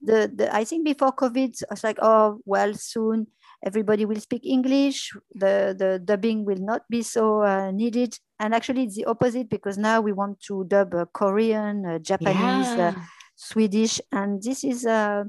the, 0.00 0.30
the 0.32 0.54
I 0.54 0.64
think 0.64 0.84
before 0.84 1.12
COVID 1.12 1.62
I 1.68 1.72
was 1.72 1.82
like 1.82 1.98
oh 2.00 2.38
well 2.44 2.72
soon 2.74 3.26
everybody 3.64 4.04
will 4.04 4.20
speak 4.20 4.44
English 4.44 5.12
the 5.34 5.74
the 5.76 5.98
dubbing 5.98 6.44
will 6.44 6.60
not 6.60 6.82
be 6.88 7.02
so 7.02 7.42
uh, 7.42 7.72
needed 7.72 8.16
and 8.38 8.54
actually 8.54 8.84
it's 8.84 8.96
the 8.96 9.06
opposite 9.06 9.48
because 9.48 9.78
now 9.78 10.00
we 10.00 10.12
want 10.12 10.40
to 10.40 10.64
dub 10.64 10.94
uh, 10.94 11.06
Korean, 11.12 11.86
uh, 11.86 11.98
Japanese, 11.98 12.68
uh, 12.68 12.94
Swedish, 13.34 14.00
and 14.12 14.42
this 14.42 14.64
is 14.64 14.84
uh, 14.84 15.24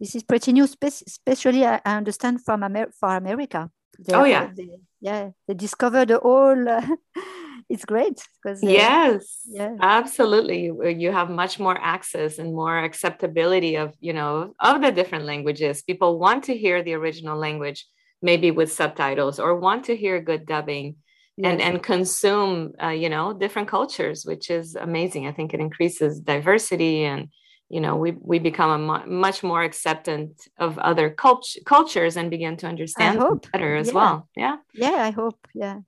this 0.00 0.14
is 0.14 0.22
pretty 0.22 0.52
new, 0.52 0.66
especially 0.82 1.64
I 1.64 1.80
understand 1.84 2.44
from 2.44 2.64
Amer- 2.64 2.92
for 2.98 3.16
America. 3.16 3.70
They, 3.98 4.12
oh 4.12 4.24
yeah, 4.24 4.50
they, 4.54 4.68
yeah, 5.00 5.30
they 5.46 5.54
discovered 5.54 6.08
the 6.08 6.18
whole. 6.18 6.68
Uh, 6.68 6.86
it's 7.68 7.84
great 7.84 8.26
because 8.42 8.62
uh, 8.62 8.68
yes, 8.68 9.40
yeah, 9.46 9.76
absolutely. 9.80 10.70
You 10.96 11.12
have 11.12 11.30
much 11.30 11.58
more 11.60 11.78
access 11.80 12.38
and 12.38 12.52
more 12.52 12.78
acceptability 12.78 13.76
of 13.76 13.94
you 14.00 14.12
know 14.12 14.54
of 14.58 14.82
the 14.82 14.90
different 14.90 15.24
languages. 15.24 15.82
People 15.82 16.18
want 16.18 16.44
to 16.44 16.56
hear 16.56 16.82
the 16.82 16.94
original 16.94 17.38
language, 17.38 17.86
maybe 18.20 18.50
with 18.50 18.72
subtitles, 18.72 19.38
or 19.38 19.58
want 19.58 19.84
to 19.84 19.96
hear 19.96 20.20
good 20.20 20.46
dubbing. 20.46 20.96
Yes. 21.36 21.50
and 21.50 21.60
and 21.60 21.82
consume 21.82 22.74
uh, 22.80 22.90
you 22.90 23.08
know 23.08 23.32
different 23.32 23.66
cultures 23.66 24.24
which 24.24 24.50
is 24.50 24.76
amazing 24.76 25.26
i 25.26 25.32
think 25.32 25.52
it 25.52 25.58
increases 25.58 26.20
diversity 26.20 27.02
and 27.02 27.28
you 27.74 27.80
know 27.80 27.96
we 27.96 28.12
we 28.30 28.38
become 28.38 28.70
a 28.70 28.78
mu- 28.88 29.06
much 29.26 29.42
more 29.42 29.62
acceptant 29.64 30.30
of 30.58 30.78
other 30.78 31.10
cult- 31.10 31.56
cultures 31.66 32.16
and 32.16 32.30
begin 32.30 32.56
to 32.58 32.66
understand 32.68 33.18
better 33.52 33.74
as 33.74 33.88
yeah. 33.88 33.94
well. 33.98 34.28
Yeah. 34.36 34.56
Yeah 34.72 34.98
i 35.08 35.10
hope. 35.10 35.40
Yeah. 35.54 35.78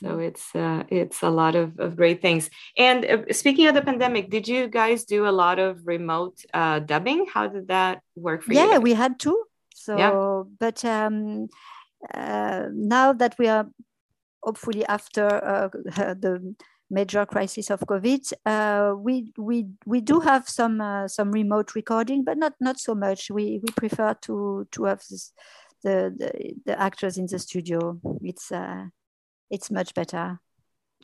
So 0.00 0.18
it's 0.18 0.46
uh, 0.56 0.82
it's 1.00 1.22
a 1.22 1.30
lot 1.30 1.54
of, 1.54 1.78
of 1.78 1.96
great 1.96 2.20
things. 2.20 2.50
And 2.76 3.04
uh, 3.04 3.32
speaking 3.32 3.68
of 3.68 3.74
the 3.74 3.82
pandemic 3.90 4.28
did 4.28 4.48
you 4.48 4.66
guys 4.66 5.04
do 5.04 5.20
a 5.28 5.34
lot 5.44 5.58
of 5.60 5.86
remote 5.86 6.36
uh, 6.52 6.80
dubbing? 6.80 7.26
How 7.32 7.46
did 7.46 7.68
that 7.68 8.02
work 8.16 8.42
for 8.42 8.52
yeah, 8.52 8.64
you? 8.64 8.70
Yeah 8.72 8.78
we 8.78 8.94
had 8.94 9.14
to. 9.20 9.32
So 9.76 9.92
yeah. 10.02 10.42
but 10.58 10.84
um, 10.84 11.48
uh, 12.12 12.64
now 12.72 13.12
that 13.12 13.34
we 13.38 13.46
are 13.46 13.66
hopefully 14.42 14.84
after 14.86 15.26
uh, 15.54 15.68
the 16.24 16.32
major 16.90 17.26
crisis 17.26 17.70
of 17.70 17.80
COVID, 17.80 18.32
uh, 18.46 18.94
we 18.96 19.32
we 19.38 19.66
we 19.86 20.00
do 20.00 20.20
have 20.20 20.48
some 20.48 20.80
uh, 20.80 21.08
some 21.08 21.30
remote 21.30 21.74
recording, 21.74 22.24
but 22.24 22.38
not 22.38 22.52
not 22.60 22.78
so 22.78 22.94
much. 22.94 23.30
We 23.30 23.60
we 23.62 23.72
prefer 23.76 24.14
to 24.22 24.66
to 24.70 24.84
have 24.84 25.02
this, 25.10 25.32
the, 25.82 26.14
the 26.16 26.54
the 26.66 26.80
actors 26.80 27.18
in 27.18 27.26
the 27.26 27.38
studio. 27.38 27.98
It's 28.22 28.52
uh, 28.52 28.86
it's 29.50 29.70
much 29.70 29.94
better. 29.94 30.40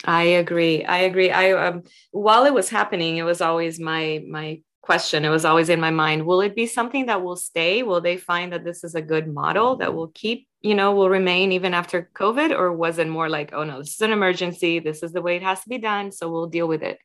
I 0.05 0.23
agree. 0.23 0.85
I 0.85 0.99
agree. 0.99 1.31
I 1.31 1.53
um, 1.53 1.83
while 2.11 2.47
it 2.47 2.55
was 2.55 2.71
happening, 2.71 3.17
it 3.17 3.25
was 3.25 3.41
always 3.41 3.79
my 3.79 4.23
my 4.29 4.63
question. 4.83 5.25
It 5.25 5.31
was 5.31 5.45
always 5.45 5.69
in 5.69 5.81
my 5.81 5.91
mind. 5.91 6.27
Will 6.27 6.41
it 6.41 6.57
be 6.57 6.67
something 6.67 7.07
that 7.07 7.23
will 7.23 7.37
stay? 7.37 7.83
Will 7.83 8.01
they 8.01 8.17
find 8.17 8.53
that 8.53 8.65
this 8.65 8.83
is 8.85 8.95
a 8.95 9.03
good 9.03 9.29
model 9.29 9.77
that 9.77 9.95
will 9.95 10.09
keep 10.09 10.47
you 10.63 10.75
know, 10.75 10.93
will 10.93 11.09
remain 11.09 11.53
even 11.53 11.73
after 11.73 12.11
COVID, 12.15 12.57
or 12.57 12.73
was 12.73 12.99
it 12.99 13.09
more 13.09 13.29
like, 13.29 13.53
oh 13.53 13.65
no, 13.65 13.79
this 13.79 13.95
is 13.95 14.01
an 14.03 14.13
emergency, 14.13 14.79
this 14.79 15.03
is 15.03 15.13
the 15.13 15.23
way 15.23 15.37
it 15.37 15.43
has 15.43 15.63
to 15.63 15.69
be 15.69 15.79
done, 15.79 16.13
so 16.13 16.31
we'll 16.31 16.49
deal 16.49 16.69
with 16.69 16.83
it? 16.83 16.99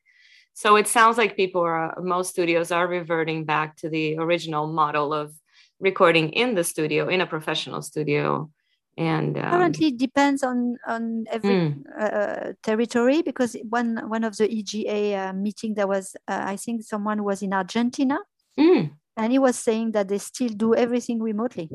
So 0.52 0.76
it 0.76 0.88
sounds 0.88 1.18
like 1.18 1.36
people 1.36 1.62
are 1.62 1.98
most 2.00 2.30
studios 2.30 2.70
are 2.70 2.86
reverting 2.86 3.44
back 3.44 3.76
to 3.78 3.88
the 3.88 4.18
original 4.18 4.66
model 4.66 5.12
of 5.12 5.34
recording 5.80 6.30
in 6.30 6.54
the 6.54 6.64
studio 6.64 7.08
in 7.08 7.20
a 7.20 7.26
professional 7.26 7.82
studio 7.82 8.50
and 8.96 9.36
um, 9.36 9.50
currently 9.50 9.90
depends 9.90 10.42
on 10.42 10.76
on 10.86 11.24
every 11.30 11.50
mm. 11.50 11.82
uh, 11.98 12.52
territory 12.62 13.22
because 13.22 13.56
one 13.68 14.00
one 14.08 14.24
of 14.24 14.36
the 14.36 14.50
EGA 14.50 15.14
uh, 15.14 15.32
meeting 15.32 15.74
there 15.74 15.86
was 15.86 16.16
uh, 16.28 16.42
I 16.46 16.56
think 16.56 16.82
someone 16.82 17.22
was 17.22 17.42
in 17.42 17.52
Argentina 17.52 18.18
mm. 18.58 18.90
and 19.16 19.32
he 19.32 19.38
was 19.38 19.58
saying 19.58 19.92
that 19.92 20.08
they 20.08 20.18
still 20.18 20.48
do 20.48 20.74
everything 20.74 21.22
remotely. 21.22 21.68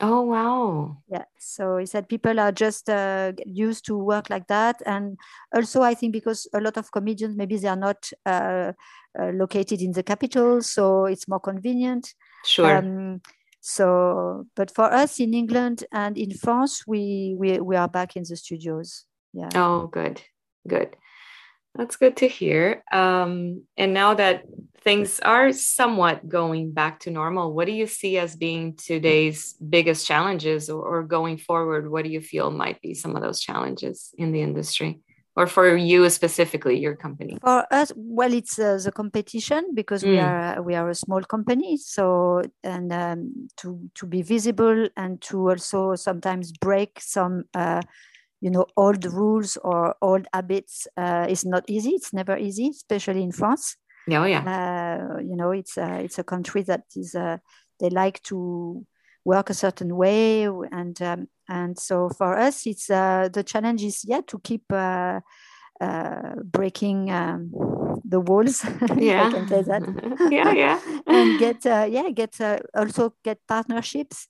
Oh 0.00 0.22
wow! 0.22 0.96
Yeah, 1.06 1.24
so 1.38 1.76
he 1.76 1.86
said 1.86 2.08
people 2.08 2.40
are 2.40 2.50
just 2.50 2.90
uh, 2.90 3.32
used 3.46 3.84
to 3.86 3.96
work 3.96 4.30
like 4.30 4.48
that, 4.48 4.82
and 4.84 5.16
also 5.54 5.82
I 5.82 5.94
think 5.94 6.12
because 6.12 6.48
a 6.54 6.60
lot 6.60 6.76
of 6.76 6.90
comedians 6.90 7.36
maybe 7.36 7.56
they 7.56 7.68
are 7.68 7.76
not 7.76 8.10
uh, 8.26 8.72
uh, 9.16 9.30
located 9.34 9.80
in 9.80 9.92
the 9.92 10.02
capital, 10.02 10.60
so 10.62 11.04
it's 11.04 11.28
more 11.28 11.38
convenient. 11.38 12.14
Sure. 12.44 12.78
Um, 12.78 13.20
so 13.64 14.44
but 14.56 14.74
for 14.74 14.92
us 14.92 15.20
in 15.20 15.32
england 15.34 15.84
and 15.92 16.18
in 16.18 16.32
france 16.32 16.84
we 16.84 17.36
we, 17.38 17.60
we 17.60 17.76
are 17.76 17.88
back 17.88 18.16
in 18.16 18.24
the 18.28 18.36
studios. 18.36 19.04
Yeah. 19.32 19.50
Oh 19.54 19.86
good. 19.86 20.20
Good. 20.66 20.96
That's 21.76 21.96
good 21.96 22.18
to 22.18 22.28
hear. 22.28 22.82
Um, 22.92 23.62
and 23.78 23.94
now 23.94 24.14
that 24.14 24.42
things 24.82 25.20
are 25.20 25.52
somewhat 25.52 26.28
going 26.28 26.72
back 26.72 27.00
to 27.00 27.10
normal 27.10 27.52
what 27.54 27.66
do 27.66 27.72
you 27.72 27.86
see 27.86 28.18
as 28.18 28.34
being 28.34 28.74
today's 28.74 29.54
biggest 29.54 30.06
challenges 30.06 30.68
or, 30.68 30.82
or 30.82 31.02
going 31.04 31.38
forward? 31.38 31.88
What 31.88 32.04
do 32.04 32.10
you 32.10 32.20
feel 32.20 32.50
might 32.50 32.80
be 32.82 32.94
some 32.94 33.14
of 33.14 33.22
those 33.22 33.40
challenges 33.40 34.10
in 34.18 34.32
the 34.32 34.42
industry 34.42 35.00
or 35.36 35.46
for 35.46 35.76
you 35.76 36.08
specifically 36.10 36.78
your 36.78 36.96
company? 36.96 37.38
For 37.40 37.66
us 37.72 37.92
well 37.96 38.32
it's 38.32 38.58
uh, 38.58 38.78
the 38.82 38.92
competition 38.92 39.74
because 39.74 40.02
mm. 40.02 40.10
we 40.10 40.18
are 40.18 40.58
uh, 40.58 40.62
we 40.62 40.74
are 40.74 40.88
a 40.88 40.94
small 40.94 41.22
company. 41.22 41.76
So 41.76 42.42
and 42.62 42.92
um, 42.92 43.48
to 43.58 43.80
to 43.94 44.06
be 44.06 44.22
visible 44.22 44.88
and 44.96 45.20
to 45.22 45.50
also 45.50 45.94
sometimes 45.94 46.52
break 46.52 47.00
some 47.00 47.44
uh, 47.54 47.82
you 48.40 48.50
know 48.50 48.66
old 48.76 49.04
rules 49.04 49.56
or 49.62 49.94
old 50.02 50.26
habits 50.32 50.86
uh, 50.96 51.26
is 51.28 51.44
not 51.44 51.64
easy. 51.68 51.90
It's 51.90 52.12
never 52.12 52.36
easy 52.36 52.68
especially 52.68 53.22
in 53.22 53.32
france. 53.32 53.76
Oh 54.10 54.24
yeah. 54.24 54.42
Uh, 54.44 55.20
you 55.20 55.36
know 55.36 55.52
it's 55.52 55.78
uh, 55.78 56.00
it's 56.02 56.18
a 56.18 56.24
country 56.24 56.62
that 56.62 56.84
is 56.96 57.12
they 57.80 57.90
like 57.90 58.22
to 58.22 58.86
work 59.24 59.50
a 59.50 59.54
certain 59.54 59.96
way 59.96 60.44
and 60.44 61.00
um, 61.02 61.28
and 61.48 61.78
so 61.78 62.08
for 62.08 62.38
us 62.38 62.66
it's 62.66 62.90
uh, 62.90 63.28
the 63.32 63.42
challenge 63.42 63.82
is 63.84 64.04
yeah 64.04 64.20
to 64.26 64.38
keep 64.40 64.64
uh, 64.72 65.20
uh, 65.80 66.34
breaking 66.44 67.10
um, 67.10 67.50
the 68.04 68.20
walls 68.20 68.64
yeah 68.96 69.28
i 69.28 69.30
can 69.32 69.46
say 69.48 69.62
that. 69.62 69.82
Yeah. 70.30 70.52
Yeah 70.54 70.80
and 71.06 71.38
get 71.38 71.66
uh, 71.66 71.86
yeah 71.88 72.10
get 72.10 72.40
uh, 72.40 72.58
also 72.74 73.14
get 73.24 73.38
partnerships 73.46 74.28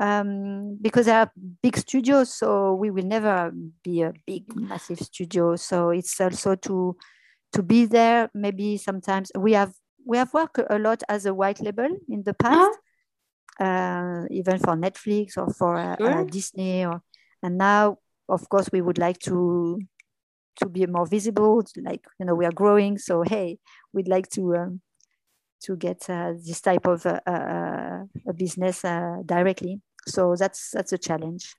um, 0.00 0.78
because 0.80 1.06
there 1.06 1.18
are 1.18 1.32
big 1.62 1.76
studios 1.76 2.32
so 2.32 2.74
we 2.74 2.90
will 2.90 3.04
never 3.04 3.52
be 3.82 4.02
a 4.02 4.12
big 4.26 4.44
massive 4.54 5.00
studio. 5.00 5.56
So 5.56 5.90
it's 5.90 6.20
also 6.20 6.54
to 6.54 6.96
to 7.52 7.62
be 7.62 7.86
there 7.86 8.30
maybe 8.34 8.76
sometimes 8.76 9.32
we 9.36 9.52
have 9.54 9.72
we 10.06 10.16
have 10.18 10.32
worked 10.32 10.58
a 10.70 10.78
lot 10.78 11.02
as 11.08 11.26
a 11.26 11.34
white 11.34 11.60
label 11.60 11.88
in 12.08 12.22
the 12.22 12.34
past. 12.34 12.56
Uh-huh 12.56 12.74
uh, 13.58 14.24
even 14.30 14.58
for 14.58 14.76
Netflix 14.76 15.36
or 15.36 15.52
for 15.52 15.76
uh, 15.76 15.96
sure. 15.96 16.24
Disney. 16.24 16.84
Or, 16.84 17.02
and 17.42 17.58
now, 17.58 17.98
of 18.28 18.48
course, 18.48 18.68
we 18.72 18.80
would 18.80 18.98
like 18.98 19.18
to 19.20 19.78
to 20.56 20.68
be 20.68 20.86
more 20.86 21.06
visible. 21.06 21.62
Like 21.76 22.04
you 22.18 22.26
know, 22.26 22.34
we 22.34 22.46
are 22.46 22.52
growing, 22.52 22.98
so 22.98 23.22
hey, 23.22 23.58
we'd 23.92 24.08
like 24.08 24.28
to 24.30 24.56
um, 24.56 24.80
to 25.62 25.76
get 25.76 26.08
uh, 26.08 26.32
this 26.44 26.60
type 26.60 26.86
of 26.86 27.06
uh, 27.06 27.20
uh, 27.26 28.04
a 28.26 28.32
business 28.32 28.84
uh, 28.84 29.18
directly. 29.24 29.80
So 30.06 30.36
that's 30.36 30.70
that's 30.70 30.92
a 30.92 30.98
challenge. 30.98 31.54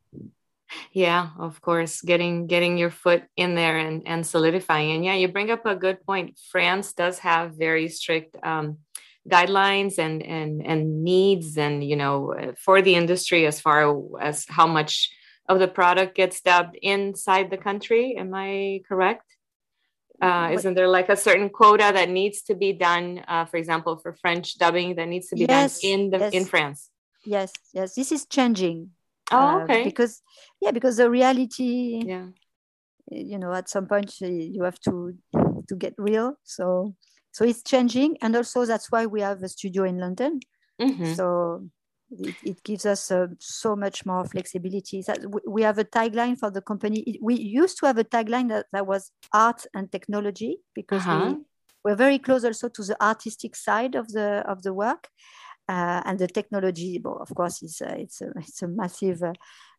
Yeah, 0.92 1.30
of 1.40 1.62
course, 1.62 2.02
getting 2.02 2.48
getting 2.48 2.78
your 2.78 2.92
foot 2.92 3.24
in 3.36 3.56
there 3.56 3.78
and 3.78 4.04
and 4.06 4.26
solidifying. 4.26 4.92
And 4.92 5.06
yeah, 5.06 5.16
you 5.16 5.28
bring 5.28 5.52
up 5.52 5.66
a 5.66 5.76
good 5.76 6.06
point. 6.06 6.40
France 6.52 6.94
does 6.94 7.20
have 7.20 7.56
very 7.56 7.90
strict. 7.90 8.38
Um, 8.44 8.78
guidelines 9.30 9.98
and 10.00 10.22
and 10.24 10.66
and 10.66 11.04
needs 11.04 11.58
and 11.58 11.84
you 11.84 11.96
know 11.96 12.34
for 12.58 12.82
the 12.82 12.96
industry 12.96 13.46
as 13.46 13.62
far 13.62 13.96
as 14.20 14.46
how 14.50 14.68
much 14.68 15.10
of 15.48 15.60
the 15.60 15.68
product 15.68 16.16
gets 16.16 16.42
dubbed 16.42 16.78
inside 16.82 17.50
the 17.50 17.58
country. 17.58 18.16
Am 18.18 18.34
i 18.34 18.82
correct? 18.88 19.26
Uh, 20.22 20.50
isn't 20.52 20.74
there 20.74 20.88
like 20.88 21.08
a 21.08 21.16
certain 21.16 21.50
quota 21.50 21.92
that 21.94 22.10
needs 22.10 22.42
to 22.42 22.54
be 22.54 22.74
done 22.74 23.24
uh, 23.28 23.46
for 23.46 23.56
example 23.56 23.96
for 23.98 24.12
french 24.22 24.58
dubbing 24.58 24.96
that 24.96 25.08
needs 25.08 25.28
to 25.28 25.36
be 25.36 25.46
yes, 25.48 25.80
done 25.80 25.92
in 25.92 26.10
the 26.10 26.18
yes. 26.20 26.34
in 26.34 26.46
france? 26.46 26.90
Yes 27.26 27.54
yes. 27.74 27.96
This 27.96 28.12
is 28.12 28.26
changing. 28.26 28.92
Oh 29.32 29.38
uh, 29.38 29.64
okay. 29.64 29.82
uh, 29.82 29.84
because 29.86 30.22
yeah 30.62 30.72
because 30.72 30.98
the 30.98 31.10
reality 31.10 32.02
yeah. 32.06 32.28
you 33.10 33.40
know 33.40 33.54
at 33.54 33.70
some 33.70 33.88
point 33.88 34.20
you 34.20 34.64
have 34.64 34.80
to 34.82 35.16
to 35.70 35.76
get 35.76 35.94
real. 35.98 36.34
So 36.44 36.96
so 37.32 37.46
it's 37.46 37.64
changing 37.64 38.18
and 38.22 38.36
also 38.36 38.66
that's 38.66 38.92
why 38.92 39.06
we 39.06 39.22
have 39.22 39.42
a 39.44 39.50
studio 39.50 39.84
in 39.84 39.98
london 39.98 40.40
mm-hmm. 40.82 41.14
so 41.14 41.64
it, 42.12 42.36
it, 42.44 42.64
gives 42.64 42.86
us 42.86 43.12
uh, 43.12 43.28
so 43.40 43.76
much 43.76 44.06
more 44.06 44.26
flexibility 44.26 45.04
that 45.06 45.20
we 45.48 45.62
have 45.62 45.78
a 45.78 45.84
tagline 45.84 46.38
for 46.38 46.50
the 46.50 46.62
company 46.62 47.02
it, 47.02 47.18
we 47.22 47.36
used 47.36 47.78
to 47.78 47.86
have 47.86 47.98
a 47.98 48.04
tagline 48.04 48.50
that, 48.50 48.66
that 48.74 48.88
was 48.88 49.12
art 49.34 49.66
and 49.76 49.92
technology 49.92 50.58
because 50.74 51.04
uh-huh. 51.04 51.36
we, 51.36 51.44
we're 51.84 51.96
very 51.96 52.20
close 52.20 52.44
also 52.44 52.68
to 52.68 52.84
the 52.84 53.02
artistic 53.04 53.56
side 53.56 53.96
of 53.96 54.08
the 54.12 54.44
of 54.48 54.64
the 54.64 54.74
work 54.74 55.08
uh, 55.70 56.02
and 56.06 56.18
the 56.18 56.28
technology 56.28 57.00
well, 57.04 57.18
of 57.22 57.34
course 57.36 57.62
is 57.62 57.82
uh, 57.82 57.96
it's 57.98 58.22
a 58.22 58.32
it's 58.38 58.62
a 58.64 58.68
massive 58.68 59.22
uh, 59.22 59.34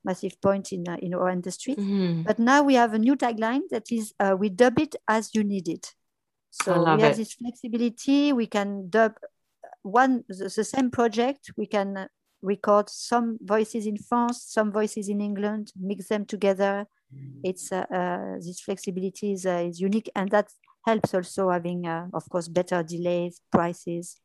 massive 0.04 0.40
point 0.40 0.72
in 0.72 0.88
uh, 0.88 0.96
in 1.02 1.14
our 1.14 1.28
industry 1.30 1.74
mm-hmm. 1.74 2.22
but 2.22 2.38
now 2.38 2.62
we 2.62 2.74
have 2.74 2.94
a 2.94 2.98
new 2.98 3.16
tagline 3.16 3.62
that 3.70 3.90
is 3.90 4.14
uh, 4.20 4.36
we 4.38 4.48
dub 4.48 4.78
it 4.78 4.94
as 5.08 5.34
you 5.34 5.42
need 5.42 5.68
it 5.68 5.94
so 6.50 6.96
we 6.96 7.02
have 7.02 7.12
it. 7.12 7.16
this 7.16 7.34
flexibility. 7.34 8.32
We 8.32 8.46
can 8.46 8.90
dub 8.90 9.14
one 9.82 10.24
the, 10.28 10.52
the, 10.54 10.64
same 10.64 10.90
project. 10.90 11.50
We 11.56 11.66
can 11.66 12.08
record 12.42 12.88
some 12.88 13.38
voices 13.42 13.86
in 13.86 13.96
France, 13.96 14.44
some 14.46 14.72
voices 14.72 15.08
in 15.08 15.20
England, 15.20 15.72
mix 15.78 16.08
them 16.08 16.24
together. 16.24 16.86
It's 17.42 17.72
uh, 17.72 17.86
uh, 17.92 18.36
this 18.36 18.60
flexibility 18.60 19.32
is, 19.32 19.44
uh, 19.44 19.64
is 19.68 19.80
unique, 19.80 20.10
and 20.14 20.30
that 20.30 20.48
helps 20.86 21.12
also 21.12 21.50
having, 21.50 21.86
uh, 21.86 22.06
of 22.14 22.28
course, 22.28 22.46
better 22.46 22.82
delays, 22.82 23.40
prices. 23.50 24.16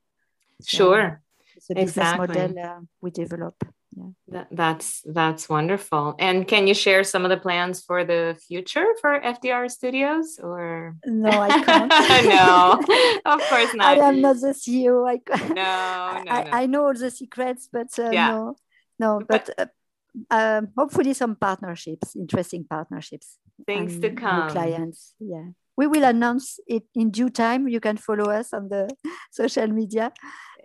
Sure, 0.63 1.21
it's 1.55 1.69
a 1.69 1.73
business 1.73 1.89
exactly. 1.97 2.27
model 2.27 2.59
uh, 2.59 2.79
we 3.01 3.11
develop 3.11 3.55
yeah. 3.95 4.11
That, 4.27 4.47
that's 4.51 5.01
that's 5.05 5.47
wonderful. 5.47 6.15
And 6.19 6.47
can 6.47 6.67
you 6.67 6.73
share 6.73 7.03
some 7.03 7.23
of 7.23 7.29
the 7.29 7.37
plans 7.37 7.81
for 7.81 8.03
the 8.03 8.37
future 8.47 8.85
for 8.99 9.19
FDR 9.19 9.71
Studios? 9.71 10.39
Or 10.41 10.95
no, 11.05 11.29
I 11.29 11.63
can't. 11.63 11.91
no, 12.27 12.81
of 13.25 13.41
course 13.49 13.73
not. 13.73 13.97
I 13.97 14.07
am 14.09 14.21
not 14.21 14.41
the 14.41 14.53
CEO. 14.53 15.07
I 15.07 15.21
no, 15.39 15.53
no, 15.53 15.61
I, 15.61 16.43
no. 16.43 16.49
I, 16.51 16.65
know 16.65 16.85
all 16.87 16.93
the 16.93 17.09
secrets, 17.09 17.69
but 17.71 17.97
uh, 17.97 18.09
yeah. 18.11 18.27
no, 18.31 18.55
no. 18.99 19.21
But, 19.27 19.49
but 19.57 19.71
uh, 20.29 20.35
um, 20.35 20.67
hopefully 20.77 21.13
some 21.13 21.35
partnerships, 21.35 22.15
interesting 22.15 22.65
partnerships. 22.69 23.37
Things 23.65 23.99
to 23.99 24.09
come. 24.09 24.49
clients, 24.49 25.13
yeah. 25.19 25.55
We 25.77 25.87
will 25.87 26.03
announce 26.03 26.59
it 26.67 26.83
in 26.95 27.11
due 27.11 27.29
time. 27.29 27.67
You 27.67 27.79
can 27.79 27.97
follow 27.97 28.29
us 28.29 28.53
on 28.53 28.69
the 28.69 28.89
social 29.31 29.67
media. 29.67 30.11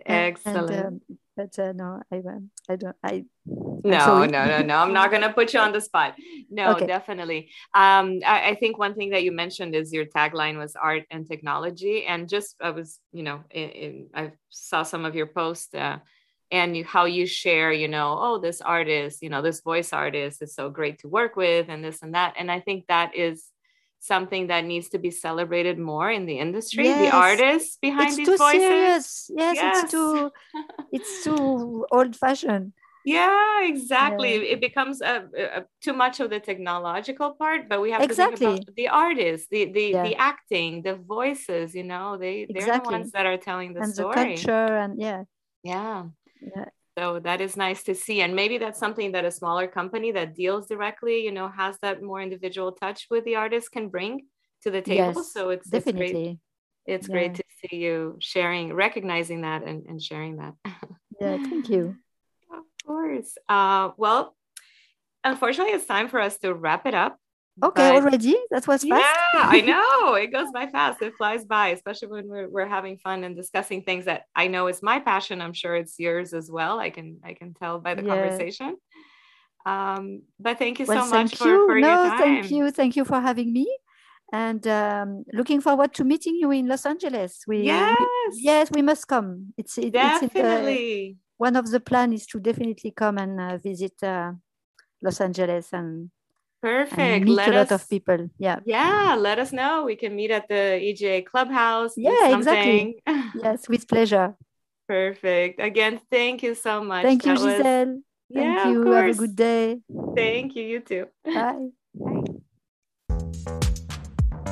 Excellent. 0.05 0.71
And, 0.71 0.85
um, 0.85 1.01
but 1.35 1.57
uh, 1.57 1.71
no, 1.73 2.01
I, 2.11 2.21
I 2.69 2.75
don't. 2.75 2.95
I 3.03 3.25
no, 3.45 4.25
no, 4.25 4.25
no, 4.25 4.61
no. 4.61 4.77
I'm 4.77 4.93
not 4.93 5.09
going 5.09 5.23
to 5.23 5.33
put 5.33 5.53
you 5.53 5.59
on 5.59 5.71
the 5.71 5.81
spot. 5.81 6.15
No, 6.49 6.73
okay. 6.73 6.85
definitely. 6.85 7.49
Um, 7.73 8.19
I, 8.25 8.49
I, 8.49 8.55
think 8.55 8.77
one 8.77 8.93
thing 8.93 9.09
that 9.11 9.23
you 9.23 9.31
mentioned 9.31 9.73
is 9.75 9.91
your 9.91 10.05
tagline 10.05 10.57
was 10.57 10.75
art 10.75 11.03
and 11.09 11.27
technology, 11.27 12.05
and 12.05 12.29
just 12.29 12.55
I 12.61 12.71
was, 12.71 12.99
you 13.11 13.23
know, 13.23 13.43
in, 13.49 13.69
in, 13.69 14.07
I 14.13 14.31
saw 14.49 14.83
some 14.83 15.05
of 15.05 15.15
your 15.15 15.27
posts. 15.27 15.73
Uh, 15.73 15.99
and 16.53 16.75
you, 16.75 16.83
how 16.83 17.05
you 17.05 17.25
share, 17.25 17.71
you 17.71 17.87
know, 17.87 18.17
oh, 18.19 18.37
this 18.37 18.59
artist, 18.59 19.23
you 19.23 19.29
know, 19.29 19.41
this 19.41 19.61
voice 19.61 19.93
artist 19.93 20.41
is 20.41 20.53
so 20.53 20.69
great 20.69 20.99
to 20.99 21.07
work 21.07 21.37
with, 21.37 21.69
and 21.69 21.81
this 21.81 22.01
and 22.01 22.13
that. 22.13 22.33
And 22.37 22.51
I 22.51 22.59
think 22.59 22.87
that 22.87 23.15
is 23.15 23.45
something 24.01 24.47
that 24.47 24.65
needs 24.65 24.89
to 24.89 24.97
be 24.97 25.11
celebrated 25.11 25.77
more 25.77 26.09
in 26.09 26.25
the 26.25 26.39
industry 26.39 26.85
yes. 26.85 26.99
the 26.99 27.15
artists 27.15 27.77
behind 27.77 28.09
it's 28.09 28.17
these 28.17 28.27
too 28.27 28.37
voices 28.37 28.61
serious. 28.61 29.31
Yes, 29.35 29.55
yes, 29.55 29.83
it's 29.83 29.91
too 29.91 30.31
it's 30.91 31.23
too 31.23 31.85
old 31.91 32.15
fashioned 32.15 32.73
yeah 33.05 33.63
exactly 33.63 34.35
yeah. 34.35 34.53
it 34.53 34.61
becomes 34.61 35.01
a, 35.01 35.27
a, 35.37 35.63
too 35.81 35.93
much 35.93 36.19
of 36.19 36.29
the 36.29 36.39
technological 36.39 37.31
part 37.31 37.69
but 37.69 37.81
we 37.81 37.91
have 37.91 38.01
exactly. 38.01 38.37
to 38.37 38.45
think 38.45 38.63
about 38.63 38.75
the 38.75 38.87
artists 38.87 39.47
the 39.49 39.71
the, 39.71 39.85
yeah. 39.89 40.03
the 40.03 40.15
acting 40.15 40.81
the 40.81 40.95
voices 40.95 41.73
you 41.73 41.83
know 41.83 42.17
they 42.17 42.47
they're 42.49 42.63
exactly. 42.63 42.91
the 42.91 42.99
ones 42.99 43.11
that 43.11 43.25
are 43.25 43.37
telling 43.37 43.73
the 43.73 43.81
and 43.81 43.93
story 43.93 44.15
the 44.15 44.23
culture 44.25 44.77
and 44.77 44.99
yeah 44.99 45.23
yeah 45.63 46.03
So 46.97 47.19
that 47.19 47.39
is 47.39 47.55
nice 47.55 47.83
to 47.83 47.95
see. 47.95 48.21
And 48.21 48.35
maybe 48.35 48.57
that's 48.57 48.79
something 48.79 49.13
that 49.13 49.25
a 49.25 49.31
smaller 49.31 49.67
company 49.67 50.11
that 50.11 50.35
deals 50.35 50.67
directly, 50.67 51.23
you 51.23 51.31
know, 51.31 51.47
has 51.47 51.77
that 51.81 52.01
more 52.01 52.21
individual 52.21 52.73
touch 52.73 53.07
with 53.09 53.23
the 53.23 53.35
artist 53.35 53.71
can 53.71 53.87
bring 53.89 54.27
to 54.63 54.71
the 54.71 54.81
table. 54.81 55.13
Yes, 55.15 55.33
so 55.33 55.49
it's 55.49 55.69
definitely. 55.69 56.05
it's 56.05 56.11
great. 56.11 56.39
It's 56.85 57.07
Yeah. 57.07 57.13
great 57.13 57.35
to 57.35 57.43
see 57.61 57.77
you 57.77 58.17
sharing, 58.19 58.73
recognizing 58.73 59.41
that 59.41 59.63
and, 59.63 59.85
and 59.87 60.01
sharing 60.01 60.37
that. 60.37 60.53
Yeah, 61.19 61.37
thank 61.37 61.69
you. 61.69 61.97
Of 62.51 62.63
course. 62.83 63.37
Uh, 63.47 63.91
well, 63.95 64.35
unfortunately, 65.23 65.73
it's 65.73 65.85
time 65.85 66.07
for 66.07 66.19
us 66.19 66.39
to 66.39 66.51
wrap 66.51 66.87
it 66.87 66.95
up. 66.95 67.19
Okay, 67.63 67.91
but- 67.91 68.03
already? 68.03 68.35
That 68.51 68.65
was 68.67 68.83
fast? 68.83 68.89
Yeah, 69.33 69.41
I 69.57 69.61
know. 69.71 70.13
It 70.15 70.31
goes 70.31 70.51
by 70.53 70.67
fast. 70.67 71.01
It 71.01 71.13
flies 71.17 71.45
by, 71.45 71.69
especially 71.69 72.07
when 72.09 72.27
we're, 72.27 72.49
we're 72.49 72.67
having 72.67 72.97
fun 72.97 73.23
and 73.23 73.35
discussing 73.35 73.83
things 73.83 74.05
that 74.05 74.23
I 74.35 74.47
know 74.47 74.67
is 74.67 74.81
my 74.81 74.99
passion. 74.99 75.41
I'm 75.41 75.53
sure 75.53 75.75
it's 75.75 75.99
yours 75.99 76.33
as 76.33 76.49
well. 76.49 76.79
I 76.79 76.89
can 76.89 77.19
I 77.23 77.33
can 77.33 77.53
tell 77.53 77.79
by 77.79 77.93
the 77.95 78.03
Yeah. 78.03 78.15
conversation. 78.15 78.77
Um, 79.65 80.23
but 80.39 80.57
thank 80.57 80.79
you 80.79 80.85
Well, 80.87 81.05
so 81.05 81.09
much 81.11 81.31
thank 81.31 81.37
for, 81.37 81.47
you. 81.47 81.67
for 81.67 81.79
no, 81.79 81.87
your 82.03 82.09
time. 82.09 82.17
thank 82.19 82.51
you. 82.51 82.71
Thank 82.71 82.95
you 82.95 83.05
for 83.05 83.19
having 83.19 83.53
me. 83.53 83.67
And 84.33 84.65
um, 84.67 85.25
looking 85.33 85.59
forward 85.61 85.93
to 85.95 86.03
meeting 86.05 86.35
you 86.35 86.51
in 86.51 86.67
Los 86.67 86.85
Angeles. 86.85 87.43
We, 87.47 87.57
we- 87.59 87.65
Yes, 87.65 87.97
yes, 88.33 88.71
we 88.71 88.81
must 88.81 89.07
come. 89.07 89.53
It's, 89.57 89.77
it, 89.77 89.93
it's 89.93 90.21
in 90.23 90.29
the, 90.29 90.33
definitely. 90.33 91.17
one 91.37 91.55
of 91.57 91.69
the 91.69 91.79
plan 91.81 92.13
is 92.13 92.25
to 92.27 92.39
definitely 92.39 92.91
come 92.91 93.17
and 93.17 93.39
uh, 93.39 93.57
visit 93.57 94.01
uh, 94.01 94.31
Los 95.03 95.19
Angeles 95.19 95.67
and 95.73 96.09
Perfect. 96.61 97.25
meet 97.25 97.33
Let 97.35 97.49
a 97.49 97.57
lot 97.57 97.71
us, 97.71 97.81
of 97.83 97.89
people. 97.89 98.29
Yeah. 98.37 98.59
yeah, 98.65 99.15
let 99.17 99.39
us 99.39 99.51
know. 99.51 99.83
We 99.85 99.95
can 99.95 100.15
meet 100.15 100.29
at 100.31 100.47
the 100.47 100.77
EGA 100.79 101.23
clubhouse. 101.23 101.95
do 101.95 102.01
Yeah, 102.03 102.37
exactly. 102.37 103.01
Yes, 103.43 103.67
with 103.67 103.87
pleasure. 103.87 104.35
Perfect. 104.87 105.59
Again, 105.59 105.99
thank 106.11 106.43
you 106.43 106.53
so 106.53 106.83
much. 106.83 107.03
Thank 107.03 107.25
you, 107.25 107.35
That 107.35 107.43
was- 107.43 107.57
Gisele. 107.57 108.01
Thank 108.33 108.45
Yeah, 108.45 108.69
of 108.69 108.71
you. 108.71 108.91
Have 108.91 109.09
a 109.09 109.13
good 109.19 109.35
day. 109.35 109.79
Thank 110.15 110.55
you. 110.55 110.63
You 110.63 110.79
too. 110.79 111.05
Bye. 111.25 111.69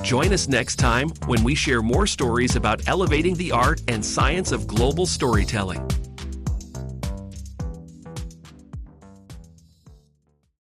Join 0.02 0.34
us 0.34 0.48
next 0.48 0.78
time 0.78 1.10
when 1.28 1.43
we 1.43 1.54
share 1.56 1.82
more 1.82 2.08
stories 2.08 2.56
about 2.56 2.86
elevating 2.88 3.36
the 3.36 3.52
art 3.52 3.82
and 3.88 4.04
science 4.04 4.52
of 4.52 4.65
global 4.65 5.06
storytelling. 5.06 5.88